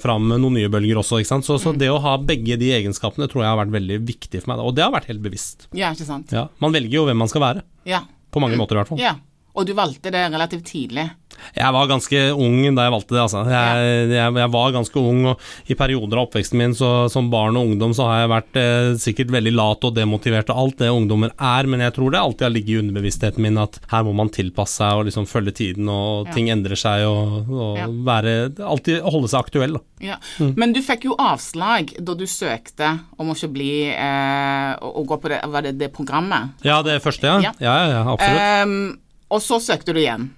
[0.00, 1.20] fram noen nye bølger også.
[1.20, 1.44] Ikke sant?
[1.50, 4.54] Så, så det å ha begge de egenskapene tror jeg har vært veldig viktig for
[4.54, 5.68] meg, og det har vært helt bevisst.
[5.76, 6.32] Ja, ikke sant?
[6.32, 8.06] Ja, Man velger jo hvem man skal være, Ja.
[8.32, 9.02] på mange måter i hvert fall.
[9.04, 9.18] ja.
[9.54, 11.08] Og du valgte det relativt tidlig.
[11.56, 13.40] Jeg var ganske ung da jeg valgte det, altså.
[13.48, 17.56] Jeg, jeg, jeg var ganske ung, og i perioder av oppveksten min så, som barn
[17.56, 20.90] og ungdom så har jeg vært eh, sikkert veldig lat og demotivert av alt det
[20.92, 24.12] ungdommer er, men jeg tror det alltid har ligget i underbevisstheten min at her må
[24.20, 26.34] man tilpasse seg og liksom følge tiden, og Ja.
[26.36, 27.86] ting endrer seg, og, og Ja.
[28.10, 29.80] være Alltid holde seg aktuell, da.
[30.12, 30.16] Ja.
[30.60, 35.06] Men du fikk jo avslag da du søkte om å ikke bli eh, å, å
[35.08, 36.52] gå på det, det, det programmet.
[36.66, 37.38] Ja, det første, ja.
[37.48, 37.52] Ja.
[37.60, 38.44] Ja, ja, ja absolutt.
[38.44, 38.98] Ehm,
[39.30, 40.28] og så søkte du igjen.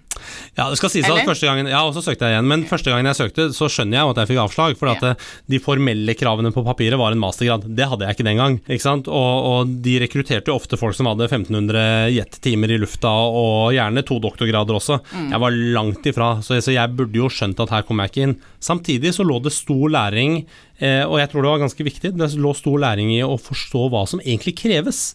[0.58, 2.92] Ja, det skal sies at første gangen Ja, og så søkte jeg igjen, men første
[2.92, 5.12] gangen jeg søkte, så skjønner jeg jo at jeg fikk avslag, for at Ja.
[5.48, 7.64] de formelle kravene på papiret var en mastergrad.
[7.76, 9.08] Det hadde jeg ikke den gang, ikke sant?
[9.08, 14.04] Og, og de rekrutterte jo ofte folk som hadde 1500 jet-timer i lufta, og gjerne
[14.06, 15.00] to doktorgrader også.
[15.30, 18.26] Jeg var langt ifra, så, så jeg burde jo skjønt at her kom jeg ikke
[18.28, 18.36] inn.
[18.62, 20.44] Samtidig så lå det stor læring
[20.82, 22.10] Eh, og jeg tror det var ganske viktig.
[22.18, 25.12] Det lå stor læring i å forstå hva som egentlig kreves.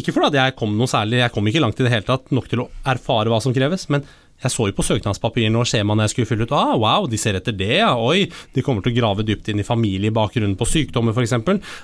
[0.00, 2.48] Ikke fordi jeg kom noe særlig, jeg kom ikke langt i det hele tatt, nok
[2.48, 4.06] til å erfare hva som kreves, men
[4.42, 6.54] jeg så jo på søknadspapirene og skjemaene jeg skulle fylle ut.
[6.56, 7.92] Ah, wow, de ser etter det, ja.
[8.00, 8.24] Oi,
[8.54, 11.36] de kommer til å grave dypt inn i familiebakgrunnen på sykdommer, f.eks.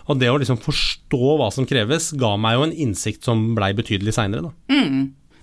[0.06, 3.72] Og det å liksom forstå hva som kreves, ga meg jo en innsikt som blei
[3.76, 4.82] betydelig seinere, da.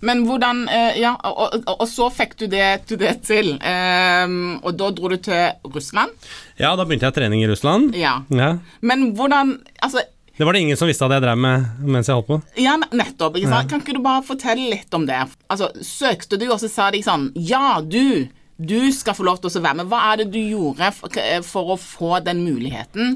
[0.03, 3.53] Men hvordan eh, Ja, og, og, og så fikk du det, du det til.
[3.61, 6.11] Um, og da dro du til Russland.
[6.59, 7.95] Ja, da begynte jeg trening i Russland.
[7.95, 8.17] Ja.
[8.33, 8.55] Ja.
[8.83, 10.03] Men hvordan Altså,
[10.37, 12.39] Det var det ingen som visste at jeg drev med mens jeg holdt på.
[12.57, 13.35] ja, nettopp.
[13.37, 13.69] ikke sant?
[13.69, 15.19] Kan ikke du bare fortelle litt om det?
[15.53, 18.29] Altså, Søkte du, og så sa de sånn Ja, du!
[18.57, 19.89] Du skal få lov til å være med.
[19.91, 23.15] Hva er det du gjorde for, for å få den muligheten?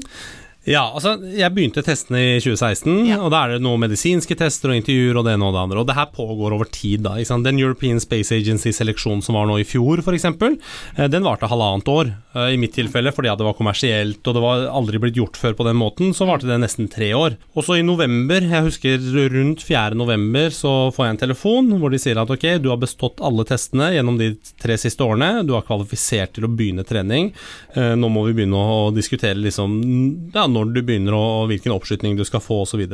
[0.68, 3.16] Ja, altså, jeg begynte testene i 2016, Ja.
[3.24, 5.78] og da er det noen medisinske tester og intervjuer og det ene og det andre,
[5.80, 7.44] og det her pågår over tid da, ikke sant?
[7.48, 10.58] Den European Space Agency-seleksjonen som var nå i fjor, eksempel,
[10.96, 12.12] eh, den varte halvannet år.
[12.34, 15.54] Eh, I mitt tilfelle, fordi det var kommersielt, og det var aldri blitt gjort før
[15.56, 17.36] på den måten, så varte det nesten tre år.
[17.56, 18.98] Og så i november, jeg husker
[19.32, 19.94] rundt 4.
[19.96, 23.44] november, så får jeg en telefon hvor de sier at ok, du har bestått alle
[23.44, 27.32] testene gjennom de tre siste årene, du har kvalifisert til å begynne trening,
[27.76, 32.18] Eh, nå må vi begynne å diskutere liksom, ja, når du begynner og hvilken oppskytning
[32.18, 32.84] du skal få osv.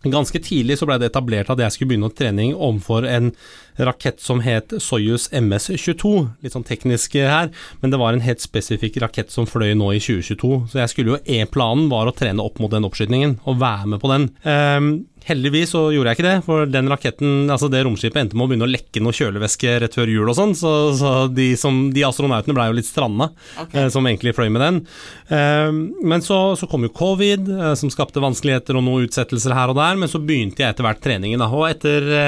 [0.00, 3.34] Ganske tidlig så ble det etablert at jeg skulle begynne trening overfor en
[3.84, 6.12] rakett som het Soyuz MS-22.
[6.40, 7.50] Litt sånn teknisk her,
[7.82, 10.52] men det var en helt spesifikk rakett som fløy nå i 2022.
[10.72, 14.00] Så jeg skulle jo E-planen var å trene opp mot den oppskytningen, og være med
[14.00, 14.26] på den.
[14.48, 14.90] Ehm,
[15.28, 18.50] Heldigvis så gjorde jeg ikke det, for den raketten, altså det romskipet endte med å
[18.50, 22.04] begynne å lekke noe kjølevæske rett før jul og sånn, så, så de, som, de,
[22.06, 23.30] astronautene blei jo litt stranda,
[23.60, 23.84] okay.
[23.84, 24.80] eh, som egentlig fløy med den.
[25.28, 25.68] Eh,
[26.08, 29.78] men så, så, kom jo covid, eh, som skapte vanskeligheter og noen utsettelser her og
[29.78, 31.42] der, men så begynte jeg etter hvert treningen.
[31.42, 31.50] Da.
[31.52, 32.24] Og etter å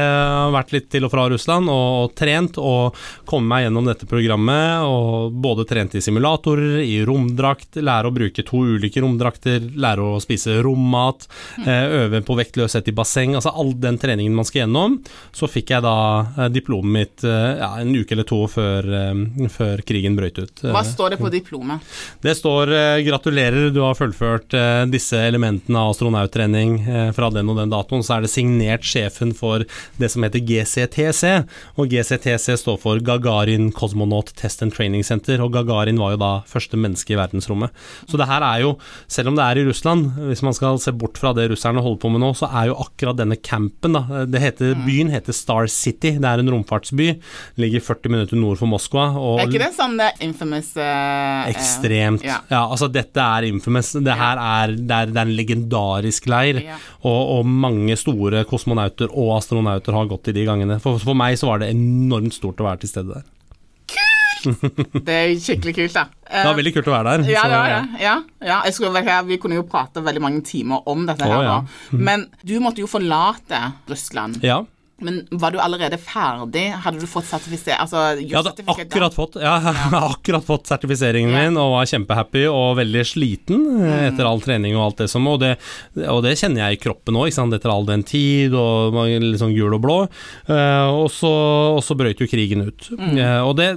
[0.46, 4.08] ha vært litt til og fra Russland og, og trent og kommet meg gjennom dette
[4.10, 10.12] programmet, og både trent i simulatorer, i romdrakt, lære å bruke to ulike romdrakter, lære
[10.12, 11.26] å spise rommat,
[11.64, 14.98] eh, øve på vektløshet i basseng, altså all den treningen man skal gjennom.
[15.34, 15.96] Så fikk jeg da
[16.36, 20.64] eh, diplomet mitt eh, ja, en uke eller to før, eh, før, krigen brøt ut.
[20.64, 21.82] Hva står det på diplomet?
[22.22, 24.54] Det står 'gratulerer, du har fullført
[24.90, 26.76] disse elementene av astronauttrening
[27.16, 28.04] fra den og den datoen'.
[28.04, 29.64] Så er det signert sjefen for
[29.98, 31.32] det som heter GCTC,
[31.76, 36.32] og GCTC står for Gagarin Cosmonaut Test and Training Center, og Gagarin var jo da
[36.48, 37.72] første menneske i verdensrommet.
[38.08, 38.74] Så det her er jo,
[39.10, 42.00] selv om det er i Russland, hvis man skal se bort fra det russerne holder
[42.02, 44.24] på med nå, så er jo akkurat denne campen, da.
[44.42, 44.84] Heter, mm.
[44.86, 47.08] byen heter Star City, det er en romfartsby.
[47.60, 49.08] Ligger 40 minutter nord for Moskva.
[49.42, 52.24] er ikke det sånn det er infamous uh, Ekstremt.
[52.26, 52.40] Ja.
[52.50, 52.62] ja.
[52.64, 53.92] altså dette er infamous.
[53.98, 56.80] Det her er, det er, det er en legendarisk leir, ja.
[57.02, 60.80] og, og, mange store kosmonauter og astronauter har gått i de gangene.
[60.82, 63.28] For, for meg så var det enormt stort å være til stede der.
[65.06, 66.04] Det er skikkelig kult, da.
[66.32, 67.32] Det var veldig kult å være der.
[67.32, 68.02] Ja, det var det.
[68.02, 68.14] Ja,
[68.48, 68.58] ja.
[68.74, 71.38] Skulle, vi kunne jo prate veldig mange timer om dette her.
[71.38, 71.98] Oh, ja.
[71.98, 74.40] Men du måtte jo forlate Russland.
[74.46, 74.62] Ja.
[75.02, 76.64] Men var du allerede ferdig?
[76.84, 77.80] Hadde du fått sertifisering?
[77.82, 79.56] Altså, jeg hadde akkurat fått, ja,
[80.02, 84.04] akkurat fått sertifiseringen min og var kjempehappy og veldig sliten eh, mm.
[84.10, 85.54] etter all trening og alt det som Og det,
[86.06, 88.96] og det kjenner jeg i kroppen òg, etter all den tid og
[89.40, 89.98] sånn gul og blå.
[90.48, 91.30] Uh, og, så,
[91.76, 92.88] og så brøt jo krigen ut.
[92.94, 93.16] Mm.
[93.18, 93.68] Uh, og det,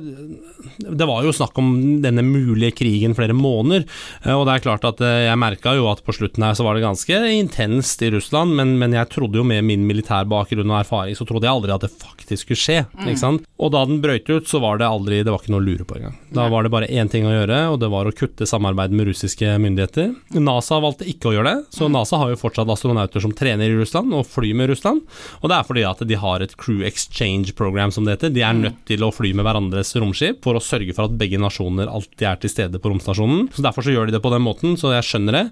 [0.86, 1.72] det var jo snakk om
[2.04, 3.86] denne mulige krigen flere måneder,
[4.34, 6.86] og det er klart at jeg merka jo at på slutten her så var det
[6.86, 11.28] ganske intenst i Russland, men, men jeg trodde jo med min militærbakgrunn og erfaring så
[11.28, 12.80] trodde jeg aldri at det faktisk skulle skje.
[12.96, 13.40] Mm.
[13.62, 15.88] Og da den brøyt ut, så var det aldri Det var ikke noe å lure
[15.88, 16.18] på engang.
[16.36, 19.10] Da var det bare én ting å gjøre, og det var å kutte samarbeidet med
[19.10, 20.12] russiske myndigheter.
[20.36, 21.96] NASA valgte ikke å gjøre det, så mm.
[21.96, 25.04] NASA har jo fortsatt astronauter som trener i Russland og flyr med Russland.
[25.42, 28.34] Og det er fordi at de har et crew exchange program, som det heter.
[28.36, 28.64] De er mm.
[28.68, 32.28] nødt til å fly med hverandres romskip for å sørge for at begge nasjoner alltid
[32.30, 33.48] er til stede på romstasjonen.
[33.56, 35.46] Så Derfor så gjør de det på den måten, så jeg skjønner det.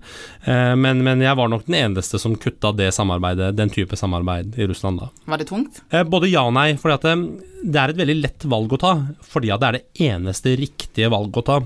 [0.46, 4.58] Eh, men, men jeg var nok den eneste som kutta det samarbeidet, den type samarbeid
[4.60, 5.10] i Russland da.
[5.30, 5.82] Var det tungt?
[5.94, 6.74] Eh, både ja og nei.
[6.82, 7.26] For eh,
[7.64, 8.94] det er et veldig lett valg å ta,
[9.34, 11.60] fordi det er det eneste riktige valget å ta.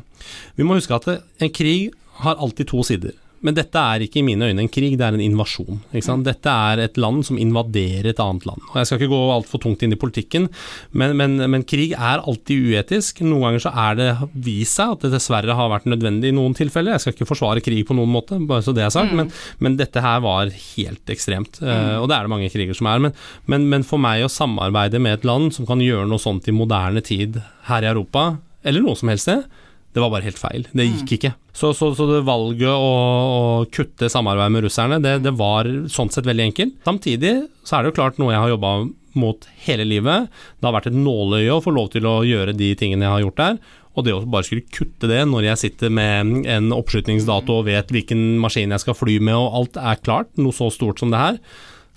[0.57, 3.15] Vi må huske at en krig har alltid to sider.
[3.47, 5.79] Men dette er ikke i mine øyne en krig, det er en invasjon.
[6.25, 8.63] Dette er et land som invaderer et annet land.
[8.73, 10.49] Og Jeg skal ikke gå altfor tungt inn i politikken,
[10.91, 13.21] men, men, men, krig er alltid uetisk.
[13.23, 16.55] Noen ganger så er det vist seg at det dessverre har vært nødvendig i noen
[16.57, 16.97] tilfeller.
[16.97, 19.21] Jeg skal ikke forsvare krig på noen måte, bare så det er sagt, mm.
[19.21, 19.31] men,
[19.63, 21.61] men, dette her var helt ekstremt.
[21.61, 21.93] Eh, mm.
[22.01, 23.07] og det er det mange kriger som er.
[23.47, 27.03] Men, for meg å samarbeide med et land som kan gjøre noe sånt i moderne
[27.05, 28.33] tid her i Europa,
[28.67, 29.47] eller noe som helst sted,
[29.95, 30.67] det var bare helt feil.
[30.77, 31.15] Det gikk mm.
[31.15, 31.31] ikke.
[31.57, 36.11] Så, så, så det valget å, å, kutte samarbeidet med russerne, det, det, var sånn
[36.13, 36.77] sett veldig enkelt.
[36.85, 37.33] Samtidig
[37.65, 38.73] så er det jo klart noe jeg har jobba
[39.17, 40.27] mot hele livet.
[40.59, 43.25] Det har vært et nåløye å få lov til å gjøre de tingene jeg har
[43.25, 43.57] gjort der.
[43.97, 47.89] Og det å bare skulle kutte det når jeg sitter med en oppskytingsdato og vet
[47.93, 51.23] hvilken maskin jeg skal fly med og alt er klart, noe så stort som det
[51.23, 51.41] her,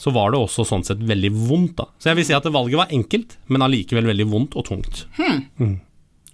[0.00, 1.90] så var det også sånn sett veldig vondt, da.
[2.00, 5.02] Så jeg vil si at valget var enkelt, men allikevel veldig vondt og tungt.
[5.18, 5.42] Hmm.
[5.60, 5.74] Mm.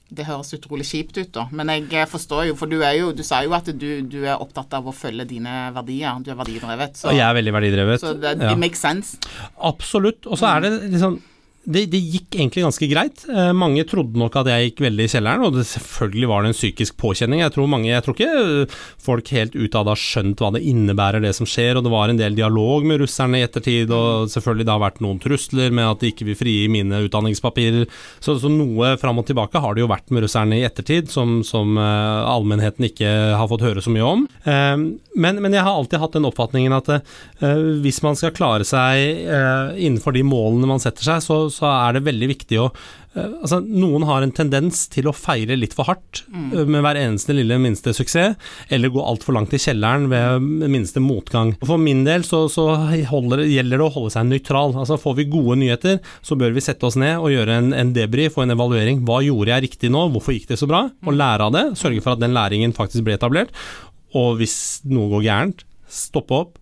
[0.06, 1.46] Det høres utrolig kjipt ut, da.
[1.50, 4.38] Men jeg forstår jo, for du, er jo, du sa jo at du, du, er
[4.38, 6.20] opptatt av å følge dine verdier.
[6.22, 7.00] Du er verdidrevet.
[7.00, 8.04] Så, og jeg er veldig verdidrevet.
[8.04, 8.54] Så det, ja.
[8.58, 9.18] makes sense.
[9.58, 10.28] Absolutt.
[10.30, 11.18] Og så er det liksom
[11.66, 13.24] det, det, gikk egentlig ganske greit.
[13.26, 16.50] Eh, mange trodde nok at jeg gikk veldig i kjelleren, og det, selvfølgelig var det
[16.52, 17.42] en psykisk påkjenning.
[17.42, 18.66] Jeg tror, mange, jeg tror ikke
[19.02, 21.78] folk helt ut har skjønt hva det innebærer, det som skjer.
[21.78, 25.02] Og det var en del dialog med russerne i ettertid, og selvfølgelig det har vært
[25.02, 27.90] noen trusler med at de ikke vil frigi mine utdanningspapirer.
[28.22, 31.40] Så, så, noe fram og tilbake har det jo vært med russerne i ettertid, som,
[31.46, 34.24] som uh, allmennheten ikke har fått høre så mye om.
[34.46, 36.88] Men, men, jeg har alltid hatt den oppfatningen at
[37.82, 39.24] hvis man skal klare seg
[39.80, 43.62] innenfor de målene man setter seg, så så er det veldig viktig å eh, Altså,
[43.64, 46.50] noen har en tendens til å feire litt for hardt mm.
[46.52, 48.36] Eh, med hver eneste lille minste suksess,
[48.72, 51.54] eller gå altfor langt i kjelleren ved minste motgang.
[51.64, 52.68] For min del så, så
[53.10, 54.76] holder, gjelder det å holde seg nøytral.
[54.76, 57.94] Altså, får vi gode nyheter, så bør vi sette oss ned og gjøre en, en
[57.96, 59.02] debrief og en evaluering.
[59.08, 60.86] Hva gjorde jeg riktig nå, hvorfor gikk det så bra?
[61.06, 61.18] Og mm.
[61.22, 61.64] lære av det.
[61.80, 63.54] Sørge for at den læringen faktisk ble etablert.
[64.16, 64.56] Og hvis
[64.88, 66.54] noe går gærent, stoppe opp,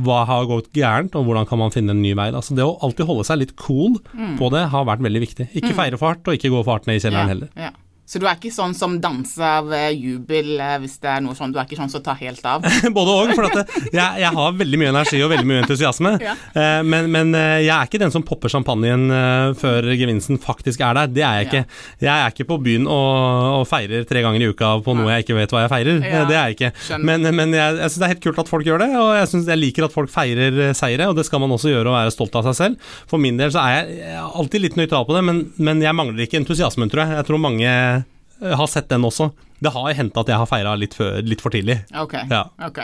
[0.00, 2.30] hva har gått gærent, og hvordan kan man finne en ny vei.
[2.32, 4.36] Altså det å alltid holde seg litt cool mm.
[4.40, 5.48] på det har vært veldig viktig.
[5.52, 5.78] Ikke mm.
[5.78, 7.52] feire for hardt, og ikke gå for hardt ned i kjelleren ja, heller.
[7.68, 7.72] Ja.
[8.04, 11.36] Så du er ikke sånn som danser av eh, jubel eh, hvis det er noe
[11.38, 12.64] sånn, du er ikke sånn som tar helt av?
[12.96, 13.62] Både òg, for det,
[13.94, 16.12] jeg, jeg har veldig mye energi og veldig mye entusiasme.
[16.26, 16.34] Ja.
[16.54, 20.82] Eh, men, men eh, jeg er ikke den som popper champagnen eh, før gevinsten faktisk
[20.84, 21.08] er der.
[21.14, 21.62] Det er jeg ikke.
[22.04, 25.24] Jeg er ikke på byen og, og feirer tre ganger i uka på noe jeg
[25.24, 26.02] ikke vet hva jeg feirer.
[26.04, 26.12] Ja.
[26.20, 26.98] Eh, Det er jeg ikke.
[27.06, 29.30] Men, men jeg, jeg syns det er helt kult at folk gjør det, og jeg,
[29.32, 31.96] synes, jeg liker at folk feirer eh, seire, og det skal man også gjøre og
[31.96, 32.92] være stolt av seg selv.
[33.10, 35.82] For min del så er jeg, jeg er alltid litt nøytral på det, men, men
[35.86, 37.18] jeg mangler ikke entusiasmen, tror jeg.
[37.22, 38.01] Jeg tror mange eh,
[38.42, 39.30] har sett den også.
[39.62, 41.78] Det har hendt at jeg har feira litt, litt for tidlig.
[41.94, 42.16] Ok.
[42.30, 42.44] Ja.
[42.66, 42.80] ok.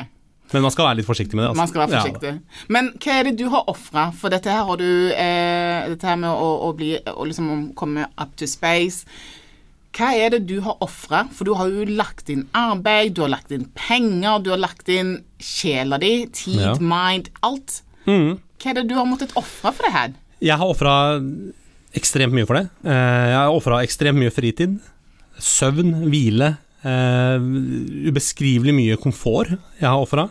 [0.52, 1.48] Men man skal være litt forsiktig med det.
[1.50, 1.60] Altså.
[1.60, 2.30] Man skal være forsiktig.
[2.72, 4.06] Men hva er det du har ofra?
[4.16, 8.06] For dette her har du eh, Dette her med å, å bli Å liksom komme
[8.16, 9.04] up to space.
[9.98, 11.26] Hva er det du har ofra?
[11.34, 14.88] For du har jo lagt inn arbeid, du har lagt inn penger, du har lagt
[14.92, 16.74] inn sjela di, tid, Ja.
[16.80, 17.82] mind, alt.
[18.06, 18.38] Mm.
[18.62, 20.14] Hva er det du har måttet ofre for det her?
[20.40, 20.94] Jeg har ofra
[21.98, 22.68] ekstremt mye for det.
[22.84, 24.78] Eh, Jeg har ofra ekstremt mye fritid.
[25.42, 26.56] Søvn, hvile.
[26.78, 27.42] Uh,
[28.06, 30.28] ubeskrivelig mye komfort jeg har ofra.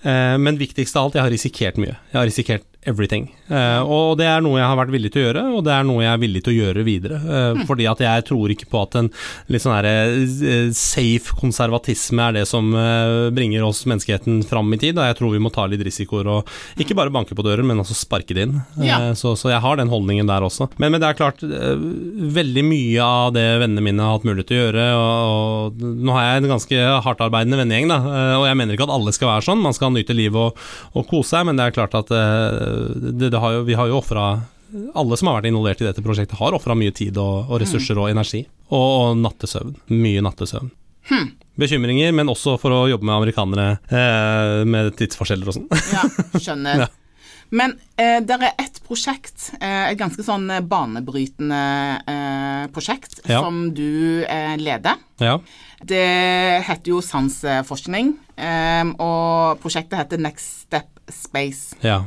[0.00, 1.92] Men viktigst av alt, jeg har risikert mye.
[2.08, 3.28] Jeg har risikert everything.
[3.50, 5.86] Uh, og det er noe jeg har vært villig til å gjøre, og det er
[5.86, 7.18] noe jeg er villig til å gjøre videre.
[7.20, 9.10] Eh, Fordi at jeg tror ikke på at en
[9.52, 14.80] litt sånn her eh, safe konservatisme er det som uh, bringer oss menneskeheten fram i
[14.80, 14.98] tid.
[14.98, 17.82] Og jeg tror vi må ta litt risikoer og ikke bare banke på døren, men
[17.82, 18.56] også sparke det inn.
[18.80, 19.00] Ja.
[19.18, 20.70] Så, så jeg har den holdningen der også.
[20.80, 24.60] Men, men det er klart, veldig mye av det vennene mine har hatt mulighet til
[24.60, 27.98] å gjøre, og, og nå har jeg en ganske hardtarbeidende vennegjeng, da,
[28.38, 31.06] og jeg mener ikke at alle skal være sånn, man skal nyte livet og, og
[31.10, 32.10] kose seg, men det er klart at
[33.20, 34.28] det, det har jo, vi har jo ofra
[34.94, 37.98] alle som har vært involvert i dette prosjektet, har ofra mye tid og, og ressurser
[37.98, 38.44] og energi.
[38.70, 39.72] Og, og nattesøvn.
[39.90, 40.68] Mye nattesøvn.
[41.60, 45.68] Bekymringer, men også for å jobbe med amerikanere eh, med tidsforskjeller og sånn.
[45.92, 46.06] Ja,
[46.38, 46.84] skjønner.
[46.86, 46.88] Ja.
[47.50, 51.58] Men eh, det er ett prosjekt, eh, et ganske sånn eh, banebrytende
[52.06, 53.40] eh, prosjekt, Ja.
[53.42, 55.00] som du eh, leder.
[55.18, 55.34] ja.
[55.82, 56.04] Det
[56.68, 61.74] heter jo Sansforskning, eh, og prosjektet heter Next Step Space.
[61.82, 62.04] ja.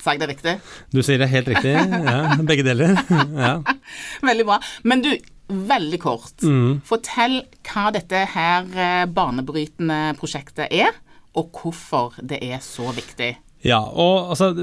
[0.00, 0.54] Sa jeg det riktig?
[0.94, 1.74] Du sier det helt riktig.
[1.76, 2.96] Ja, begge deler.
[3.36, 3.58] Ja.
[4.30, 4.56] Veldig bra.
[4.88, 5.12] Men du,
[5.50, 6.44] veldig kort.
[6.46, 6.80] Mm.
[6.86, 10.94] Fortell hva dette her eh, banebrytende prosjektet er,
[11.38, 13.34] og hvorfor det er så viktig.
[13.66, 14.54] ja, og altså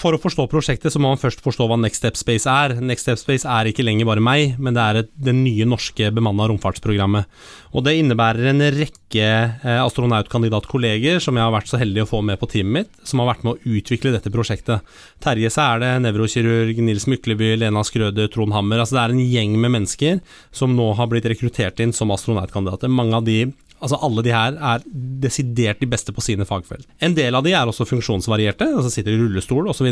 [0.00, 2.74] for å forstå prosjektet så må man først forstå hva Next Step Space er.
[2.80, 6.10] Next Step Space er ikke lenger bare meg, men det er et, det nye norske
[6.16, 7.28] bemanna romfartsprogrammet.
[7.76, 12.22] Og det innebærer en rekke eh, astronautkandidatkolleger som jeg har vært så heldig å få
[12.26, 14.86] med på teamet mitt, som har vært med å utvikle dette prosjektet.
[15.22, 18.82] Terje Sæle, nevrokirurg, Nils Mykleby, Lena Skrøder, Trond Hammer.
[18.82, 20.22] Altså det er en gjeng med mennesker
[20.54, 22.90] som nå har blitt rekruttert inn som astronautkandidater.
[22.92, 23.42] Mange av de
[23.80, 24.84] Altså Alle de her er
[25.24, 26.86] desidert de beste på sine fagfelt.
[27.00, 29.88] En del av de er også funksjonsvarierte, altså sitter i rullestol osv.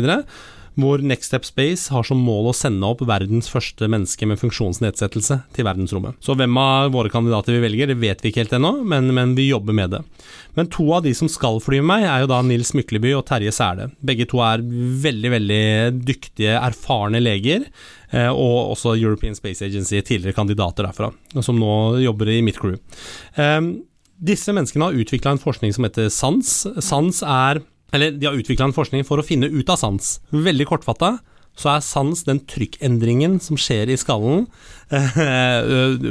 [0.79, 5.39] Hvor Next Step Space har som mål å sende opp verdens første menneske med funksjonsnedsettelse
[5.55, 6.15] til verdensrommet.
[6.23, 9.35] Så hvem av våre kandidater vi velger, det vet vi ikke helt ennå, men, men
[9.35, 10.01] vi jobber med det.
[10.55, 13.25] Men to av de som skal fly med meg, er jo da Nils Mykleby og
[13.27, 13.89] Terje Sæle.
[14.05, 15.63] Begge to er veldig, veldig
[16.07, 17.67] dyktige, erfarne leger.
[18.11, 21.11] eh, Og også European Space Agency, tidligere kandidater derfra,
[21.41, 22.77] som nå jobber i mitt crew.
[23.35, 23.81] Um,
[24.19, 26.67] disse menneskene har utvikla en forskning som heter SANS.
[26.83, 27.61] SANS er
[27.95, 30.15] Eller de har utvikla en forskning for å finne ut av sans.
[30.29, 31.17] Veldig kortfatta
[31.59, 34.45] så er sans den trykkendringen som skjer i skallen
[34.93, 35.59] eh,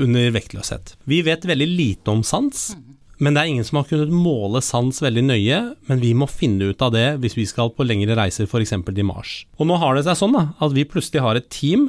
[0.05, 0.97] under vektløshet.
[1.09, 2.71] Vi vet veldig lite om sans.
[3.19, 5.57] Men det er ingen som har kunnet måle sans veldig nøye,
[5.91, 8.77] men vi må finne ut av det hvis vi skal på lengre reiser, f.eks.
[8.87, 9.41] til Mars.
[9.59, 11.89] Og nå har det seg sånn da, at vi plutselig har et team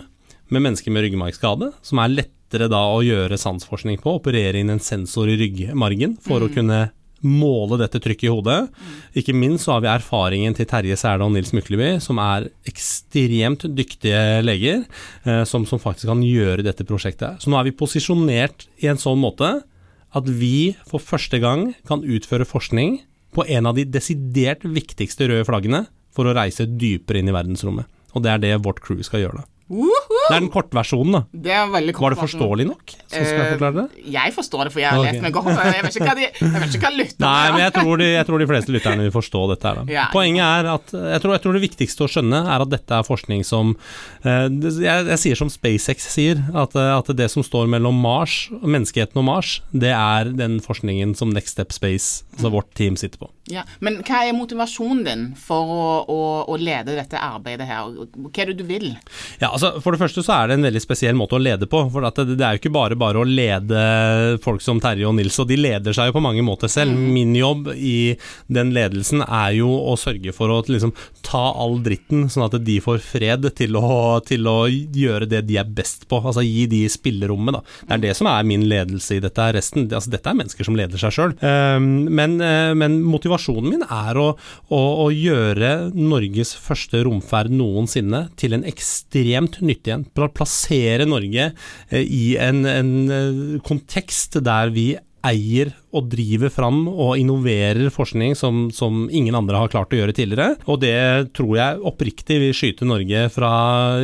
[0.50, 4.82] med mennesker med ryggmargskade, som er lettere da å gjøre sansforskning på, operere inn en
[4.82, 6.88] sensor i ryggmargen for å kunne
[7.26, 8.60] måle dette trykket i hodet.
[9.20, 13.66] Ikke minst så har vi erfaringen til Terje Sæle og Nils Mykleby, som er ekstremt
[13.76, 14.86] dyktige leger,
[15.26, 17.42] eh, som, som faktisk kan gjøre dette prosjektet.
[17.44, 19.60] Så nå er vi posisjonert i en sånn måte
[20.10, 23.00] at vi for første gang kan utføre forskning
[23.36, 27.86] på en av de desidert viktigste røde flaggene for å reise dypere inn i verdensrommet.
[28.18, 29.50] Og det er det vårt crew skal gjøre, da.
[30.30, 31.22] Det er den kortversjonen, da.
[31.48, 32.94] Det er veldig kort Var det forståelig nok?
[33.10, 33.86] Skal jeg forklare det?
[34.04, 35.12] Eh, Jeg forstår det, for jeg har okay.
[35.18, 35.50] lest meg godt.
[35.50, 38.10] Jeg vet ikke hva, de, jeg vet ikke hva lytterne Nei, men jeg tror, de,
[38.14, 39.74] jeg tror de fleste lytterne vil forstå dette.
[39.74, 40.06] her da.
[40.14, 43.08] Poenget er at jeg tror, jeg tror det viktigste å skjønne er at dette er
[43.08, 43.76] forskning som
[44.24, 48.46] eh, jeg, jeg sier som SpaceX sier, at, eh, at det som står mellom Mars,
[48.62, 53.22] menneskeheten og Mars, det er den forskningen som Next Step Space, altså vårt team, sitter
[53.22, 53.32] på.
[53.50, 56.22] Ja, Men hva er motivasjonen din for å, å,
[56.54, 57.90] å lede dette arbeidet her?
[58.20, 58.92] Hva er det du vil?
[59.40, 61.68] Ja, altså For det første første så er det en veldig spesiell måte å lede
[61.70, 61.82] på.
[61.94, 65.38] For det, det, er jo ikke bare bare å lede folk som Terje og Nils,
[65.40, 66.96] og de leder seg jo på mange måter selv.
[66.96, 67.10] Mm.
[67.14, 68.16] Min jobb i
[68.48, 70.94] den ledelsen er jo å sørge for å liksom,
[71.26, 75.60] ta all dritten, sånn at de får fred til å, til å, gjøre det de
[75.62, 76.20] er best på.
[76.20, 77.64] Altså gi de spillerommet, da.
[77.86, 79.50] Det er det som er min ledelse i dette.
[79.56, 81.36] Resten, altså, dette er mennesker som leder seg sjøl.
[81.40, 84.30] Um, men, uh, men, motivasjonen min er å,
[84.70, 90.08] å, å gjøre Norges første romferd noensinne til en ekstremt nyttig en.
[90.14, 94.92] Plassere Norge uh, i en, en uh, kontekst der vi
[95.26, 100.16] eier og driver fram og innoverer forskning som, som, ingen andre har klart å gjøre
[100.16, 100.58] tidligere.
[100.70, 103.52] Og det tror jeg oppriktig vil skyte Norge fra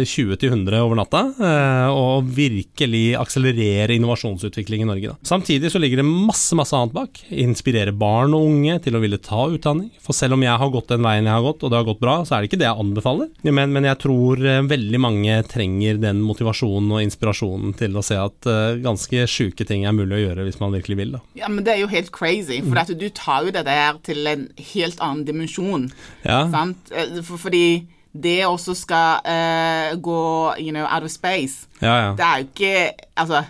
[0.02, 5.14] 20 til 100 over natta, eh, og virkelig akselerere innovasjonsutvikling i Norge.
[5.14, 5.30] Da.
[5.36, 7.22] Samtidig så ligger det masse, masse annet bak.
[7.30, 9.92] Inspirere barn og unge til å ville ta utdanning.
[10.02, 12.02] For selv om jeg har gått den veien jeg har gått, og det har gått
[12.02, 13.32] bra, så er det ikke det jeg anbefaler.
[13.46, 18.18] Men, men jeg tror eh, veldig mange trenger den motivasjonen og inspirasjonen til å se
[18.20, 21.16] at uh, ganske sjuke ting er mulig å gjøre hvis man virkelig vil.
[21.16, 21.22] Da.
[21.40, 24.28] Ja, men det er jo helt crazy, for at du tar jo det der til
[24.28, 25.90] en helt annen dimensjon.
[26.26, 26.46] Ja.
[26.54, 26.92] Sant?
[26.92, 30.22] Eh, for, fordi det også skal uh, gå
[30.60, 32.12] you know, out of space, ja, ja.
[32.16, 33.44] det er jo ikke Altså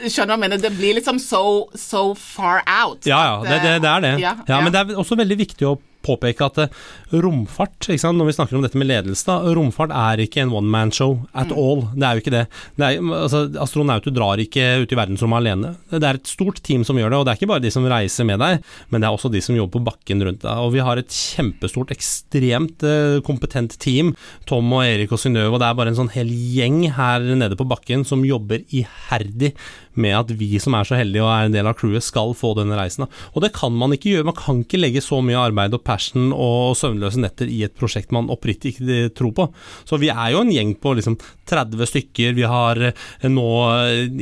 [0.00, 0.60] Skjønner du hva jeg mener?
[0.62, 3.04] Det blir liksom so, so far out.
[3.04, 4.12] Ja, ja, det, det, det er det.
[4.22, 5.74] Ja, ja, Men det er også veldig viktig å
[6.06, 6.80] påpeke at eh,
[7.22, 10.92] romfart, når vi snakker om dette med ledelse, da, romfart er ikke en one man
[10.94, 11.58] show at mm.
[11.58, 11.84] all.
[11.94, 12.44] Det er jo ikke det.
[12.80, 15.74] det er, altså, astronauter drar ikke ut i verdensrommet alene.
[15.92, 17.88] Det er et stort team som gjør det, og det er ikke bare de som
[17.90, 20.64] reiser med deg, men det er også de som jobber på bakken rundt deg.
[20.64, 24.14] Og vi har et kjempestort, ekstremt uh, kompetent team.
[24.48, 27.58] Tom og Erik og Synnøve, og det er bare en sånn hel gjeng her nede
[27.58, 29.54] på bakken som jobber iherdig
[30.00, 32.52] med at vi som er så heldige og er en del av crewet, skal få
[32.58, 33.08] denne reisen.
[33.34, 34.28] Og det kan man ikke gjøre.
[34.30, 38.14] Man kan ikke legge så mye arbeid og passion og søvnløse netter i et prosjekt
[38.14, 39.48] man oppriktig ikke tror på.
[39.88, 41.18] Så vi er jo en gjeng på liksom
[41.50, 42.34] 30 stykker.
[42.38, 43.50] Vi har eh, nå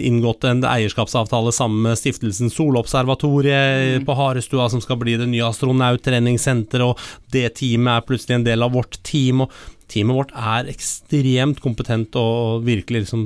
[0.09, 4.07] inngått en eierskapsavtale sammen med stiftelsen Solobservatoriet mm.
[4.09, 8.65] på Harestua, som skal bli det nye astronauttreningssenteret, og det teamet er plutselig en del
[8.65, 9.45] av vårt team.
[9.45, 9.53] og
[9.89, 13.23] Teamet vårt er ekstremt kompetent og virkelig liksom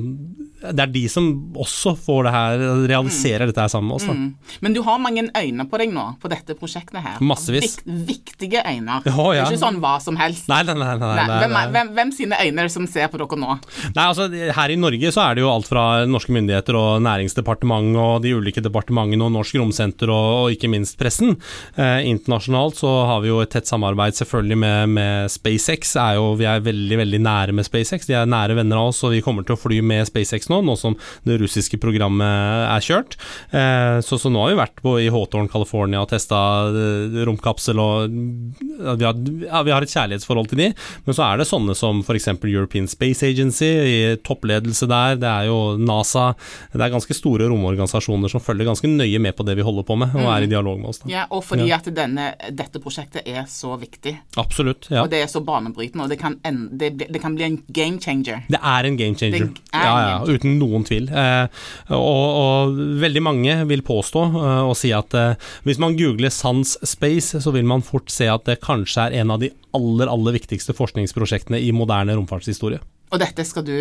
[0.71, 3.51] det er de som også får det her, realiserer mm.
[3.51, 4.07] dette her sammen med oss.
[4.07, 4.59] Mm.
[4.65, 7.19] Men du har mange øyne på deg nå, på dette prosjektet her.
[7.23, 7.79] Massevis.
[7.83, 9.01] Vik viktige øyne.
[9.05, 9.43] Oh, ja.
[9.43, 10.47] Det er ikke sånn hva som helst.
[10.49, 10.93] Nei, nei, nei.
[10.99, 13.57] nei, nei hvem, hvem, hvem, sine øyne er det som ser på dere nå?
[13.95, 17.99] Nei, altså Her i Norge så er det jo alt fra norske myndigheter og Næringsdepartementet
[18.01, 21.35] og de ulike departementene og Norsk Romsenter og, og ikke minst pressen.
[21.75, 25.95] Eh, internasjonalt så har vi jo et tett samarbeid selvfølgelig med, med SpaceX.
[25.99, 28.09] Er jo, vi er veldig veldig nære med SpaceX.
[28.09, 30.52] De er nære venner av oss, og vi kommer til å fly med SpaceX nå,
[30.61, 30.97] nå som
[31.27, 33.17] det russiske programmet er kjørt.
[33.51, 36.39] Eh, så, så, nå har vi vært på, i Hawthorne, California og testa
[36.69, 40.69] eh, romkapsel, og vi, har, ja, vi, har, et kjærlighetsforhold til de.
[41.07, 42.29] Men så er det sånne som f.eks.
[42.43, 45.17] European Space Agency, i toppledelse der.
[45.21, 46.31] Det er jo NASA.
[46.73, 49.97] Det er ganske store romorganisasjoner som følger ganske nøye med på det vi holder på
[49.99, 50.53] med, og er i mm.
[50.53, 51.01] dialog med oss.
[51.03, 51.11] Da.
[51.11, 51.79] Ja, og fordi ja.
[51.79, 54.15] at denne, dette prosjektet er så viktig.
[54.41, 55.03] Absolutt, ja.
[55.03, 58.01] Og det er så banebrytende, og det kan en, det, det, kan bli en game
[58.03, 58.43] changer.
[58.51, 61.07] Det er en game changer, ja, ja, uten noen tvil.
[61.09, 61.47] Eh,
[61.95, 66.75] og, og, veldig mange vil påstå eh, og si at eh, hvis man googler Sans
[66.83, 70.37] Space, så vil man fort se at det kanskje er en av de aller, aller
[70.37, 72.81] viktigste forskningsprosjektene i moderne romfartshistorie.
[73.13, 73.75] Og dette skal du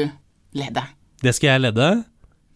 [0.56, 0.86] lede?
[1.22, 1.92] Det skal jeg lede.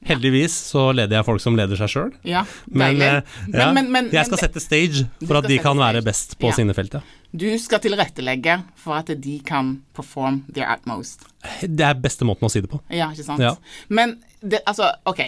[0.06, 2.10] Heldigvis så leder jeg folk som leder seg sjøl.
[2.28, 6.36] Ja, men, men, men, men, jeg skal sette stage for at de kan være best
[6.38, 6.58] på ja.
[6.60, 6.98] sine felt.
[6.98, 7.15] Ja.
[7.36, 11.26] Du skal tilrettelegge for at de kan perform their utmost.
[11.60, 12.80] Det er beste måten å si det på.
[12.88, 13.66] Ja, ikke sant.
[13.88, 15.26] Men det, altså, OK.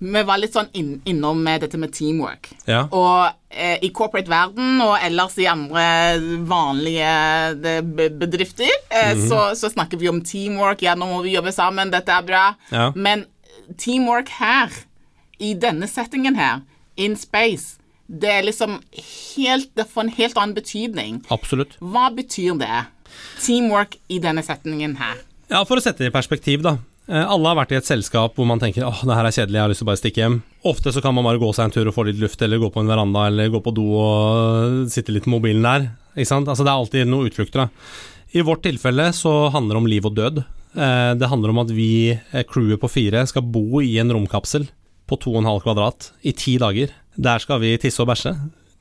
[0.00, 2.48] Vi var litt sånn inn, innom dette med teamwork.
[2.64, 2.86] Ja.
[2.88, 5.82] Og eh, i corporate-verden og ellers i andre
[6.48, 7.10] vanlige
[7.92, 9.28] bedrifter, eh, mm -hmm.
[9.28, 10.82] så, så, snakker vi om teamwork.
[10.82, 12.54] Ja, nå må vi jobbe sammen, dette er bra.
[12.70, 12.92] Ja.
[12.96, 13.26] Men
[13.76, 14.72] teamwork her,
[15.38, 16.60] i denne settingen her,
[16.96, 17.79] in space,
[18.10, 18.80] det er liksom
[19.36, 21.20] helt Det får en helt annen betydning.
[21.30, 21.76] Absolutt.
[21.78, 22.84] Hva betyr det?
[23.42, 25.20] Teamwork i denne setningen her.
[25.50, 26.76] Ja, for å sette det i perspektiv, da.
[27.10, 29.56] Eh, alle har vært i et selskap hvor man tenker åh, det her er kjedelig,
[29.58, 30.36] jeg har lyst til å bare stikke hjem.
[30.70, 32.70] Ofte så kan man bare gå seg en tur og få litt luft, eller gå
[32.70, 35.90] på en veranda, eller gå på do og sitte litt med mobilen der.
[36.14, 36.50] Ikke sant?
[36.50, 37.94] Altså det er alltid noen utflukter, da.
[38.30, 40.42] I vårt tilfelle så handler det om liv og død.
[40.78, 44.68] Eh, det handler om at vi, eh, crewet på fire, skal bo i en romkapsel
[45.10, 46.94] på 2,5 kvadrat i ti dager.
[47.16, 48.34] Der skal vi tisse og bæsje,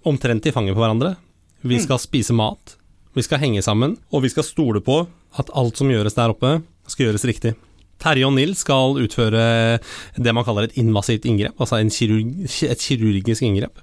[0.05, 1.15] omtrent i fanget på hverandre.
[1.61, 1.83] Vi mm.
[1.83, 2.75] skal spise mat,
[3.15, 5.01] vi skal henge sammen, og vi skal stole på
[5.39, 7.55] at alt som gjøres der oppe, skal gjøres riktig.
[7.99, 9.79] Terje og Nils skal utføre
[10.15, 13.81] det man kaller et invasivt inngrep, altså kirurg, et kirurgisk inngrep,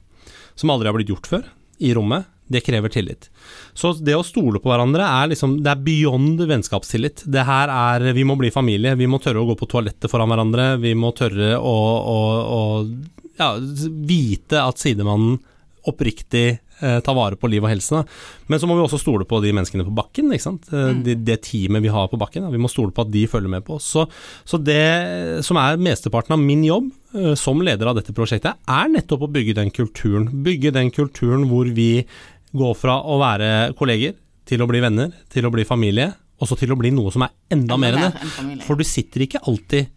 [0.57, 1.45] som aldri har blitt gjort før
[1.79, 2.25] i rommet.
[2.49, 3.29] Det krever tillit.
[3.75, 7.25] Så det å stole på hverandre er liksom Det er beyond vennskapstillit.
[7.27, 8.95] Det her er Vi må bli familie.
[8.99, 10.77] Vi må tørre å gå på toalettet foran hverandre.
[10.83, 11.77] Vi må tørre å,
[12.15, 12.21] å,
[12.59, 12.63] å
[13.39, 15.41] ja, vite at sidemannen
[15.87, 18.01] oppriktig eh, tar vare på liv og helse.
[18.01, 18.47] Da.
[18.51, 20.33] Men så må vi også stole på de menneskene på bakken.
[20.35, 21.03] Eh, Mm.
[21.07, 22.43] Det, det teamet vi har på bakken.
[22.43, 22.51] Da.
[22.51, 23.87] Vi må stole på at de følger med på oss.
[23.95, 24.07] Så,
[24.45, 28.91] så det som er mesteparten av min jobb eh, som leder av dette prosjektet, er
[28.93, 30.27] nettopp å bygge den kulturen.
[30.47, 32.07] Bygge den kulturen hvor vi
[32.55, 34.15] går fra å være kolleger
[34.47, 37.23] til å bli venner, til å bli familie, og så til å bli noe som
[37.27, 38.65] er enda, mer enn det.
[38.67, 39.89] For du sitter ikke alltid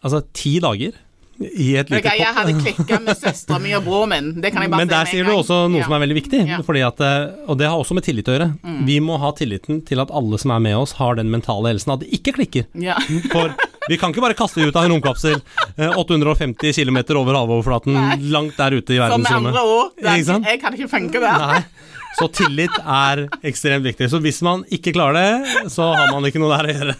[0.00, 0.94] Altså ti dager
[1.40, 4.30] i et lite Jeg hadde klikka med søstera mi og broren min.
[4.40, 5.84] Det kan jeg bare men der sier du også noe Ja.
[5.84, 6.58] som er veldig viktig, Ja.
[6.60, 6.64] Mm.
[6.64, 8.48] fordi at, eh, og det har også med tillit å gjøre.
[8.86, 11.92] Vi må ha tilliten til at alle som er med oss, har den mentale helsen
[11.92, 12.64] at det ikke klikker.
[12.74, 12.96] Ja.
[13.32, 13.54] For
[13.90, 15.36] vi kan ikke bare kaste dem ut av en romkapsel
[15.76, 17.96] eh, 850 km over havoverflaten,
[18.30, 19.50] langt der ute i Så med verdensrommet.
[19.50, 21.42] andre ord, det, jeg kan ikke funke der.
[21.42, 21.62] Nei.
[22.18, 24.08] Så tillit er ekstremt viktig.
[24.10, 26.94] Så hvis man ikke klarer det, så har man ikke noe der å gjøre.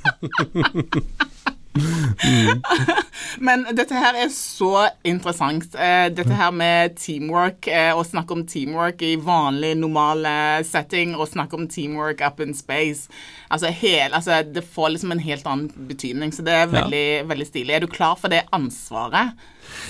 [3.39, 5.75] Men dette her er så interessant.
[5.75, 11.15] Eh, dette her med teamwork, eh, å snakke om teamwork i vanlig, normal eh, setting,
[11.15, 13.09] og snakke om teamwork up in space.
[13.51, 17.49] Altså, hel, altså, det får liksom en helt annen betydning, så det er veldig, veldig
[17.49, 17.77] stilig.
[17.77, 19.39] Er du klar for det ansvaret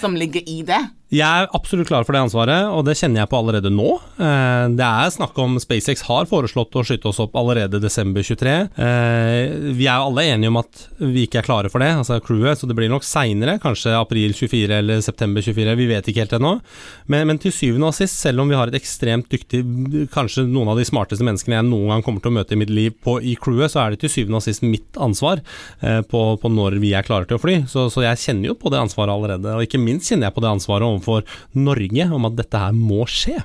[0.01, 0.83] som ligger i det?
[1.11, 3.97] Jeg er absolutt klar for det ansvaret, og det kjenner jeg på allerede nå.
[4.23, 8.53] Eh, Det er snakk om SpaceX har foreslått å skyte oss opp allerede desember 23.
[8.79, 12.61] Eh, Vi er alle enige om at vi ikke er klare for det, altså crewet,
[12.61, 16.37] så det blir nok seinere, kanskje april 24 eller september 24, vi vet ikke helt
[16.39, 16.53] ennå.
[17.09, 19.65] Men, men til syvende og sist, selv om vi har et ekstremt dyktig,
[20.15, 22.71] kanskje noen av de smarteste menneskene jeg noen gang kommer til å møte i mitt
[22.71, 25.43] liv på, i crewet, så er det til syvende og sist mitt ansvar
[25.83, 27.65] eh, på, på når vi er klare til å fly.
[27.67, 30.47] Så, så jeg kjenner jo på det ansvaret allerede, og ikke minst kjenner jeg på
[30.47, 31.25] det ansvaret overfor
[31.57, 33.41] Norge om at dette her må skje.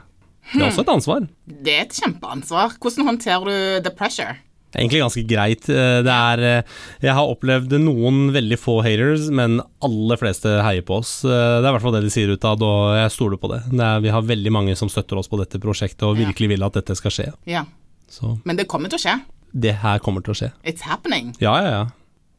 [0.54, 1.24] Det er også et ansvar.
[1.48, 2.76] Det er et kjempeansvar.
[2.78, 4.36] Hvordan håndterer du the pressure?
[4.76, 5.70] Egentlig ganske greit.
[5.72, 6.64] Eh, Det er, eh,
[7.02, 11.24] jeg har opplevd noen veldig få haters, men aller fleste heier på oss.
[11.24, 13.62] Eh, Det er i hvert fall det de sier utad, og jeg stoler på det.
[13.72, 16.64] det er, vi har veldig mange som støtter oss på dette prosjektet og virkelig vil
[16.68, 17.34] at dette skal skje.
[17.48, 17.64] Ja.
[18.12, 19.22] Så Men det kommer til å skje.
[19.58, 20.52] det her kommer til å skje.
[20.66, 21.34] It's happening.
[21.40, 21.86] Ja, ja, ja.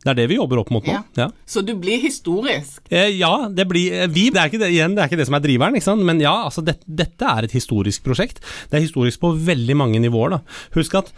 [0.07, 0.95] Det er det vi jobber opp mot nå.
[0.95, 1.03] Ja.
[1.19, 1.29] Ja.
[1.49, 2.79] Så du blir historisk.
[2.87, 5.27] Eh, ja, det blir eh, vi, det er ikke det, igjen, det er ikke det
[5.27, 8.39] som er driveren, men ja, altså det, dette er et historisk prosjekt.
[8.71, 10.37] Det er historisk på veldig mange nivåer.
[10.37, 10.61] Da.
[10.77, 11.11] Husk at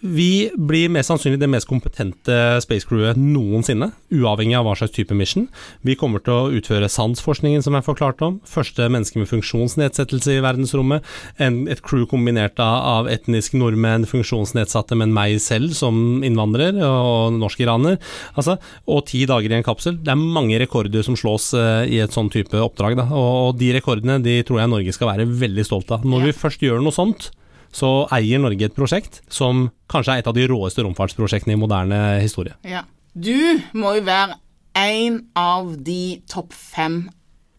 [0.00, 5.14] vi blir mest sannsynlig det mest kompetente space crewet noensinne, uavhengig av hva slags type
[5.16, 5.48] mission.
[5.86, 10.42] Vi kommer til å utføre SANS-forskningen som jeg forklarte om, første menneske med funksjonsnedsettelse i
[10.44, 11.06] verdensrommet,
[11.42, 17.98] en, et crew kombinert av, etnisk nordmenn, funksjonsnedsatte, men meg selv som innvandrer og norsk-iraner,
[18.38, 19.98] altså, og ti dager i en kapsel.
[20.02, 23.08] Det er mange rekorder som slås uh, i et sånn type oppdrag, da.
[23.10, 26.06] og, og de rekordene de tror jeg Norge skal være veldig stolt av.
[26.06, 27.30] Når vi først gjør noe sånt,
[27.78, 32.00] så eier Norge et prosjekt som kanskje er et av de råeste romfartsprosjektene i moderne
[32.22, 32.58] historie.
[32.66, 32.84] Ja.
[33.18, 34.36] Du må jo være
[34.78, 37.06] en av de topp fem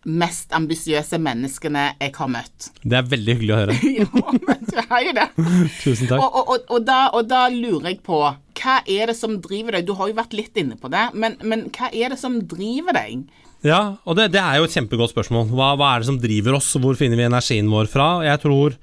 [0.07, 2.69] mest ambisiøse menneskene jeg har møtt.
[2.81, 3.75] Det er veldig hyggelig å høre.
[3.99, 4.07] ja,
[4.47, 5.27] men du er jo det.
[5.83, 6.23] Tusen takk.
[6.23, 8.21] Og, og, og, og, da, og da lurer jeg på,
[8.59, 9.89] hva er det som driver deg?
[9.89, 12.95] Du har jo vært litt inne på det, men, men hva er det som driver
[12.95, 13.27] deg?
[13.65, 15.49] Ja, og det, det er jo et kjempegodt spørsmål.
[15.51, 16.71] Hva, hva er det som driver oss?
[16.79, 18.11] Hvor finner vi energien vår fra?
[18.23, 18.77] Jeg tror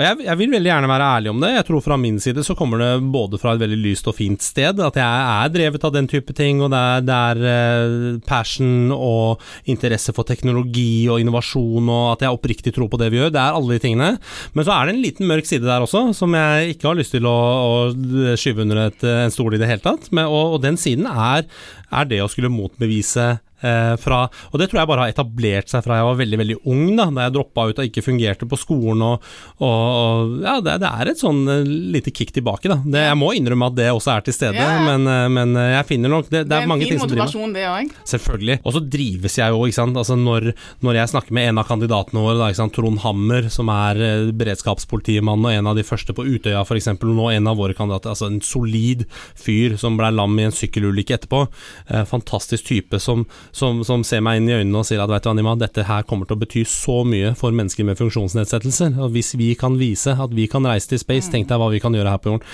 [0.00, 1.50] og jeg, jeg vil veldig gjerne være ærlig om det.
[1.52, 4.40] Jeg tror fra min side så kommer det både fra et veldig lyst og fint
[4.40, 4.80] sted.
[4.80, 8.94] At jeg er drevet av den type ting, og det er, det er eh, passion
[8.96, 13.34] og interesse for teknologi og innovasjon, og at jeg oppriktig tror på det vi gjør.
[13.34, 14.08] Det er alle de tingene.
[14.56, 17.12] Men så er det en liten mørk side der også, som jeg ikke har lyst
[17.18, 20.08] til å, å skyve under et, en stol i det hele tatt.
[20.16, 21.44] Men, og, og den siden er,
[21.90, 25.84] er det å skulle motbevise Eh, fra, og det tror jeg bare har etablert seg
[25.84, 28.56] fra jeg var veldig veldig ung, da da jeg droppa ut og ikke fungerte på
[28.56, 29.02] skolen.
[29.04, 29.26] Og,
[29.60, 32.78] og, ja, det, det er et sånn eh, lite kick tilbake, da.
[32.80, 34.78] Det, jeg må innrømme at det også er til stede, ja.
[34.86, 37.02] men, eh, men jeg finner nok Det, det, Det er, er en mange fin ting
[37.02, 37.34] som driver meg.
[37.34, 37.92] motivasjon, det òg.
[38.14, 38.58] Selvfølgelig.
[38.64, 40.00] Og så drives jeg jo, ikke sant.
[40.00, 40.50] Altså når,
[40.86, 42.68] når jeg snakker med en av kandidatene våre, da?
[42.70, 47.30] Trond Hammer, som er beredskapspolitimann og en av de første på Utøya f.eks., og nå
[47.34, 48.14] en av våre kandidater.
[48.14, 49.04] Altså en solid
[49.36, 51.44] fyr som ble lam i en sykkelulykke etterpå.
[51.88, 53.24] Eh, fantastisk type som,
[53.56, 56.04] som, som ser meg inn i øynene og sier at vet du, Anima, dette her
[56.08, 58.98] kommer til å bety så mye for mennesker med funksjonsnedsettelser.
[59.00, 61.80] Og hvis vi kan vise at vi kan reise til space, tenk deg hva vi
[61.82, 62.46] kan gjøre her på jorden.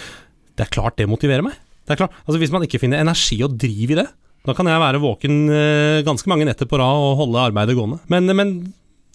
[0.57, 1.59] Det er klart det motiverer meg.
[1.87, 4.07] Det er klart, altså Hvis man ikke finner energi og driv i det,
[4.47, 7.99] da kan jeg være våken eh, ganske mange netter på rad og holde arbeidet gående.
[8.11, 8.53] Men, men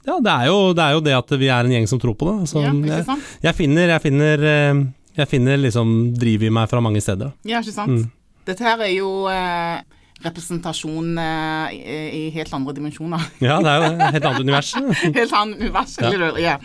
[0.08, 2.16] ja, det er, jo, det er jo det at vi er en gjeng som tror
[2.20, 2.50] på det.
[2.52, 3.30] Så Ja, ikke jeg, sant?
[3.46, 4.82] jeg finner, jeg finner, eh,
[5.22, 7.32] jeg finner liksom driv i meg fra mange steder.
[7.48, 7.96] Ja, ikke sant?
[7.96, 8.10] Mm.
[8.50, 9.84] Dette her er jo eh,
[10.24, 11.74] representasjon eh,
[12.20, 13.22] i, helt andre dimensjoner.
[13.48, 14.74] Ja, det er jo et helt annet univers.
[15.20, 15.98] helt annet univers.
[16.02, 16.12] Ja.
[16.14, 16.56] eller- Ja.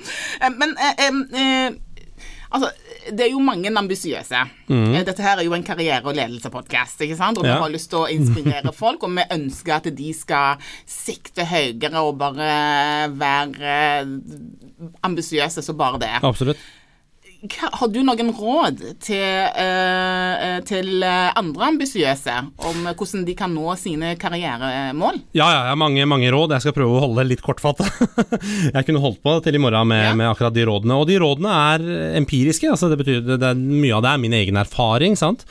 [0.40, 1.74] Eh, Men eh, eh,
[2.56, 2.68] Altså,
[3.10, 4.38] det er jo mange ambisiøse.
[4.70, 4.92] Mm.
[5.04, 7.36] Dette her er jo en karriere- og ledelsepodkast, ikke sant?
[7.38, 7.56] Og vi Ja.
[7.58, 12.16] har lyst til å inspirere folk, og vi ønsker at de skal sikte høyere og
[12.22, 14.06] bare være eh,
[15.04, 16.12] ambisiøse så bare det.
[16.22, 16.56] Absolutt.
[17.50, 19.22] Har du noen råd til,
[19.56, 22.34] uh, til eh, andre ambisiøse
[22.66, 25.20] om hvordan de kan nå sine karrieremål?
[25.36, 26.54] Ja, ja, jeg har mange, mange råd.
[26.56, 27.88] Jeg skal prøve å holde det litt kortfattet.
[28.74, 30.14] jeg kunne holdt på til i morgen med, Ja.
[30.18, 30.98] med akkurat de rådene.
[31.00, 31.86] Og de rådene er
[32.22, 32.68] empiriske.
[32.72, 35.46] Altså det betyr det, det er, Mye av det er min egen erfaring, sant.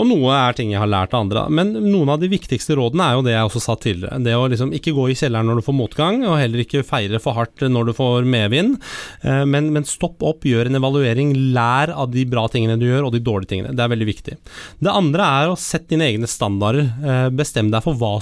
[0.00, 1.44] Og noe er ting jeg har lært av andre.
[1.52, 4.20] Men noen av de viktigste rådene er jo det jeg også sa tidligere.
[4.24, 7.20] Det å liksom ikke gå i kjelleren når du får motgang, og heller ikke feire
[7.22, 8.78] for hardt når du får medvind.
[9.22, 13.08] Eh, Men, men stopp opp, gjør en evaluering, lær av de bra tingene du gjør,
[13.08, 13.74] og de dårlige tingene.
[13.76, 14.36] Det er veldig viktig.
[14.80, 16.88] Det andre er å sette dine egne standarder.
[17.04, 18.14] Eh, Bestem deg for hva,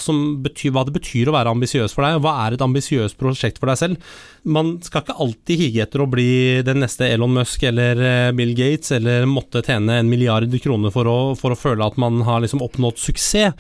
[0.45, 2.19] betyr, hva det betyr å være ambisiøs for deg.
[2.25, 4.19] Hva er et ambisiøst prosjekt for deg selv?
[4.49, 8.55] Man skal ikke alltid hige etter å bli den neste Elon Musk eller eh, Bill
[8.57, 12.43] Gates, eller måtte tjene en milliard kroner for å, for å føle at man har
[12.45, 13.55] liksom oppnådd suksess.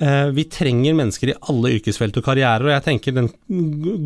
[0.00, 3.32] Eh, Vi trenger mennesker i alle yrkesfelt og karrierer, og jeg tenker den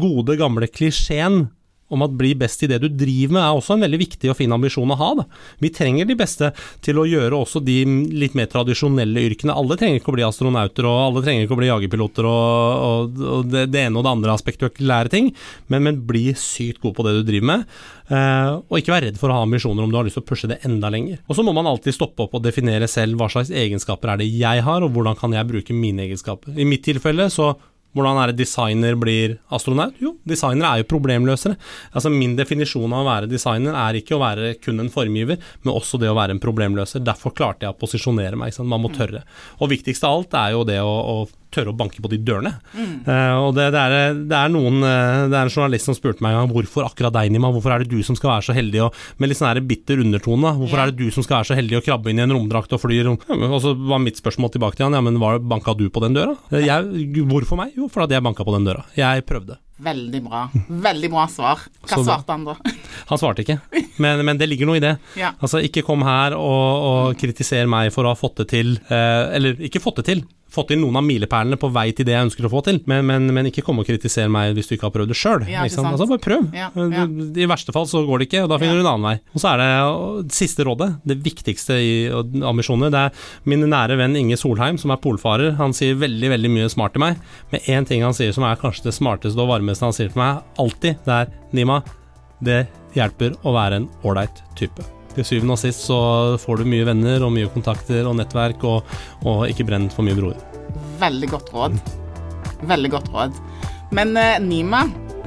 [0.00, 1.44] gode, gamle klisjeen
[1.93, 4.38] om at bli best i det du driver med, er også en veldig viktig og
[4.38, 5.11] fin ambisjon å ha.
[5.20, 5.26] Da.
[5.62, 6.53] Vi trenger de beste
[6.84, 7.78] til å gjøre også de
[8.16, 9.57] litt mer tradisjonelle yrkene.
[9.57, 13.24] Alle trenger ikke å bli astronauter, og alle trenger ikke å bli jagerpiloter og, og,
[13.36, 14.38] og det, det ene og det andre
[14.82, 15.32] lære ting,
[15.72, 17.66] men, men bli sykt god på det du driver med.
[18.12, 20.28] Uh, og ikke være redd for å ha ambisjoner om du har lyst til å
[20.28, 21.22] pushe det enda lenger.
[21.28, 24.28] Og så må man alltid stoppe opp og definere selv hva slags egenskaper er det
[24.28, 26.53] jeg har, og hvordan kan jeg bruke mine egenskaper.
[26.53, 27.55] I mitt tilfelle så
[27.97, 29.97] hvordan er det designer blir astronaut?
[30.03, 31.59] Jo, designere er jo problemløsere.
[31.93, 35.74] Altså Min definisjon av å være designer er ikke å være kun en formgiver, men
[35.74, 37.05] også det å være en problemløser.
[37.05, 38.57] Derfor klarte jeg å posisjonere meg.
[38.62, 39.24] Man må tørre.
[39.61, 41.16] Og viktigst av alt er jo det å, å
[41.53, 42.55] tørre å banke på de dørene.
[42.72, 46.24] Eh, og det, det, er, det er noen eh, Det er en journalist som spurte
[46.24, 47.53] meg hvorfor akkurat deg, Nima.
[47.53, 50.03] Hvorfor er det du som skal være så heldig og med litt sånn her bitter
[50.03, 50.55] undertone?
[50.61, 50.86] Hvorfor yeah.
[50.86, 52.82] er det du som skal være så heldig å krabbe inn i en romdrakt og
[52.82, 53.18] fly rom?
[53.28, 56.03] Ja, og så var mitt spørsmål tilbake til han, ja, men var, banka du på
[56.05, 56.36] den døra?
[56.53, 57.76] Eh, Jeg, hvorfor meg?
[57.78, 58.85] Jo, fordi jeg banka på den døra.
[58.99, 59.59] Jeg prøvde.
[59.83, 60.43] Veldig bra.
[60.68, 61.62] Veldig bra svar.
[61.83, 62.55] Hva Så svarte han da?
[63.11, 63.59] Han svarte ikke,
[64.03, 64.93] men, men det ligger noe i det.
[65.18, 65.33] Ja.
[65.43, 69.24] Altså, ikke kom her og, og kritiser meg for å ha fått det til, eh,
[69.37, 70.22] eller ikke fått det til,
[70.53, 73.05] fått til noen av milepælene på vei til det jeg ønsker å få til, men,
[73.09, 75.46] men, men ikke kom og kritisere meg hvis du ikke har prøvd det sjøl.
[75.50, 76.48] Ja, altså, bare prøv.
[76.57, 77.07] Ja, ja.
[77.07, 79.14] I verste fall så går det ikke, og da finner du en annen vei.
[79.32, 83.98] Og så er det og siste rådet, det viktigste i ambisjoner, det er min nære
[84.00, 85.57] venn Inge Solheim, som er polfarer.
[85.61, 87.20] Han sier veldig, veldig mye smart til meg,
[87.53, 90.22] men én ting han sier som er kanskje det smarteste og varmeste han sier til
[90.22, 91.82] meg, alltid, det er Nima,
[92.42, 92.64] det
[92.96, 94.84] hjelper å være en ålreit type.
[95.17, 95.99] Til syvende og sist så
[96.41, 98.87] får du mye venner og mye kontakter og nettverk, og,
[99.29, 100.39] og ikke brenn for mye broer.
[101.03, 101.79] Veldig godt råd.
[102.71, 103.41] Veldig godt råd.
[103.93, 104.87] Men eh, Nima,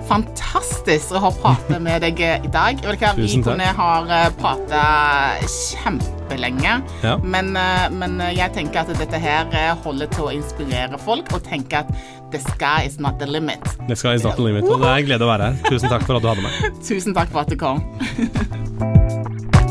[0.10, 2.82] fantastisk å ha pratet med deg eh, i dag.
[3.20, 3.90] Vi kunne ha
[4.40, 7.16] pratet kjempelenge, Ja.
[7.22, 9.52] men, eh, men jeg tenker at dette her
[9.86, 11.94] holder til å inspirere folk, og tenke at
[12.34, 13.62] the sky is not the limit.
[13.88, 15.62] Det is not the Limit, og det er en glede å være her.
[15.70, 16.72] Tusen takk for at du hadde meg.
[16.90, 17.84] Tusen takk for at du kom.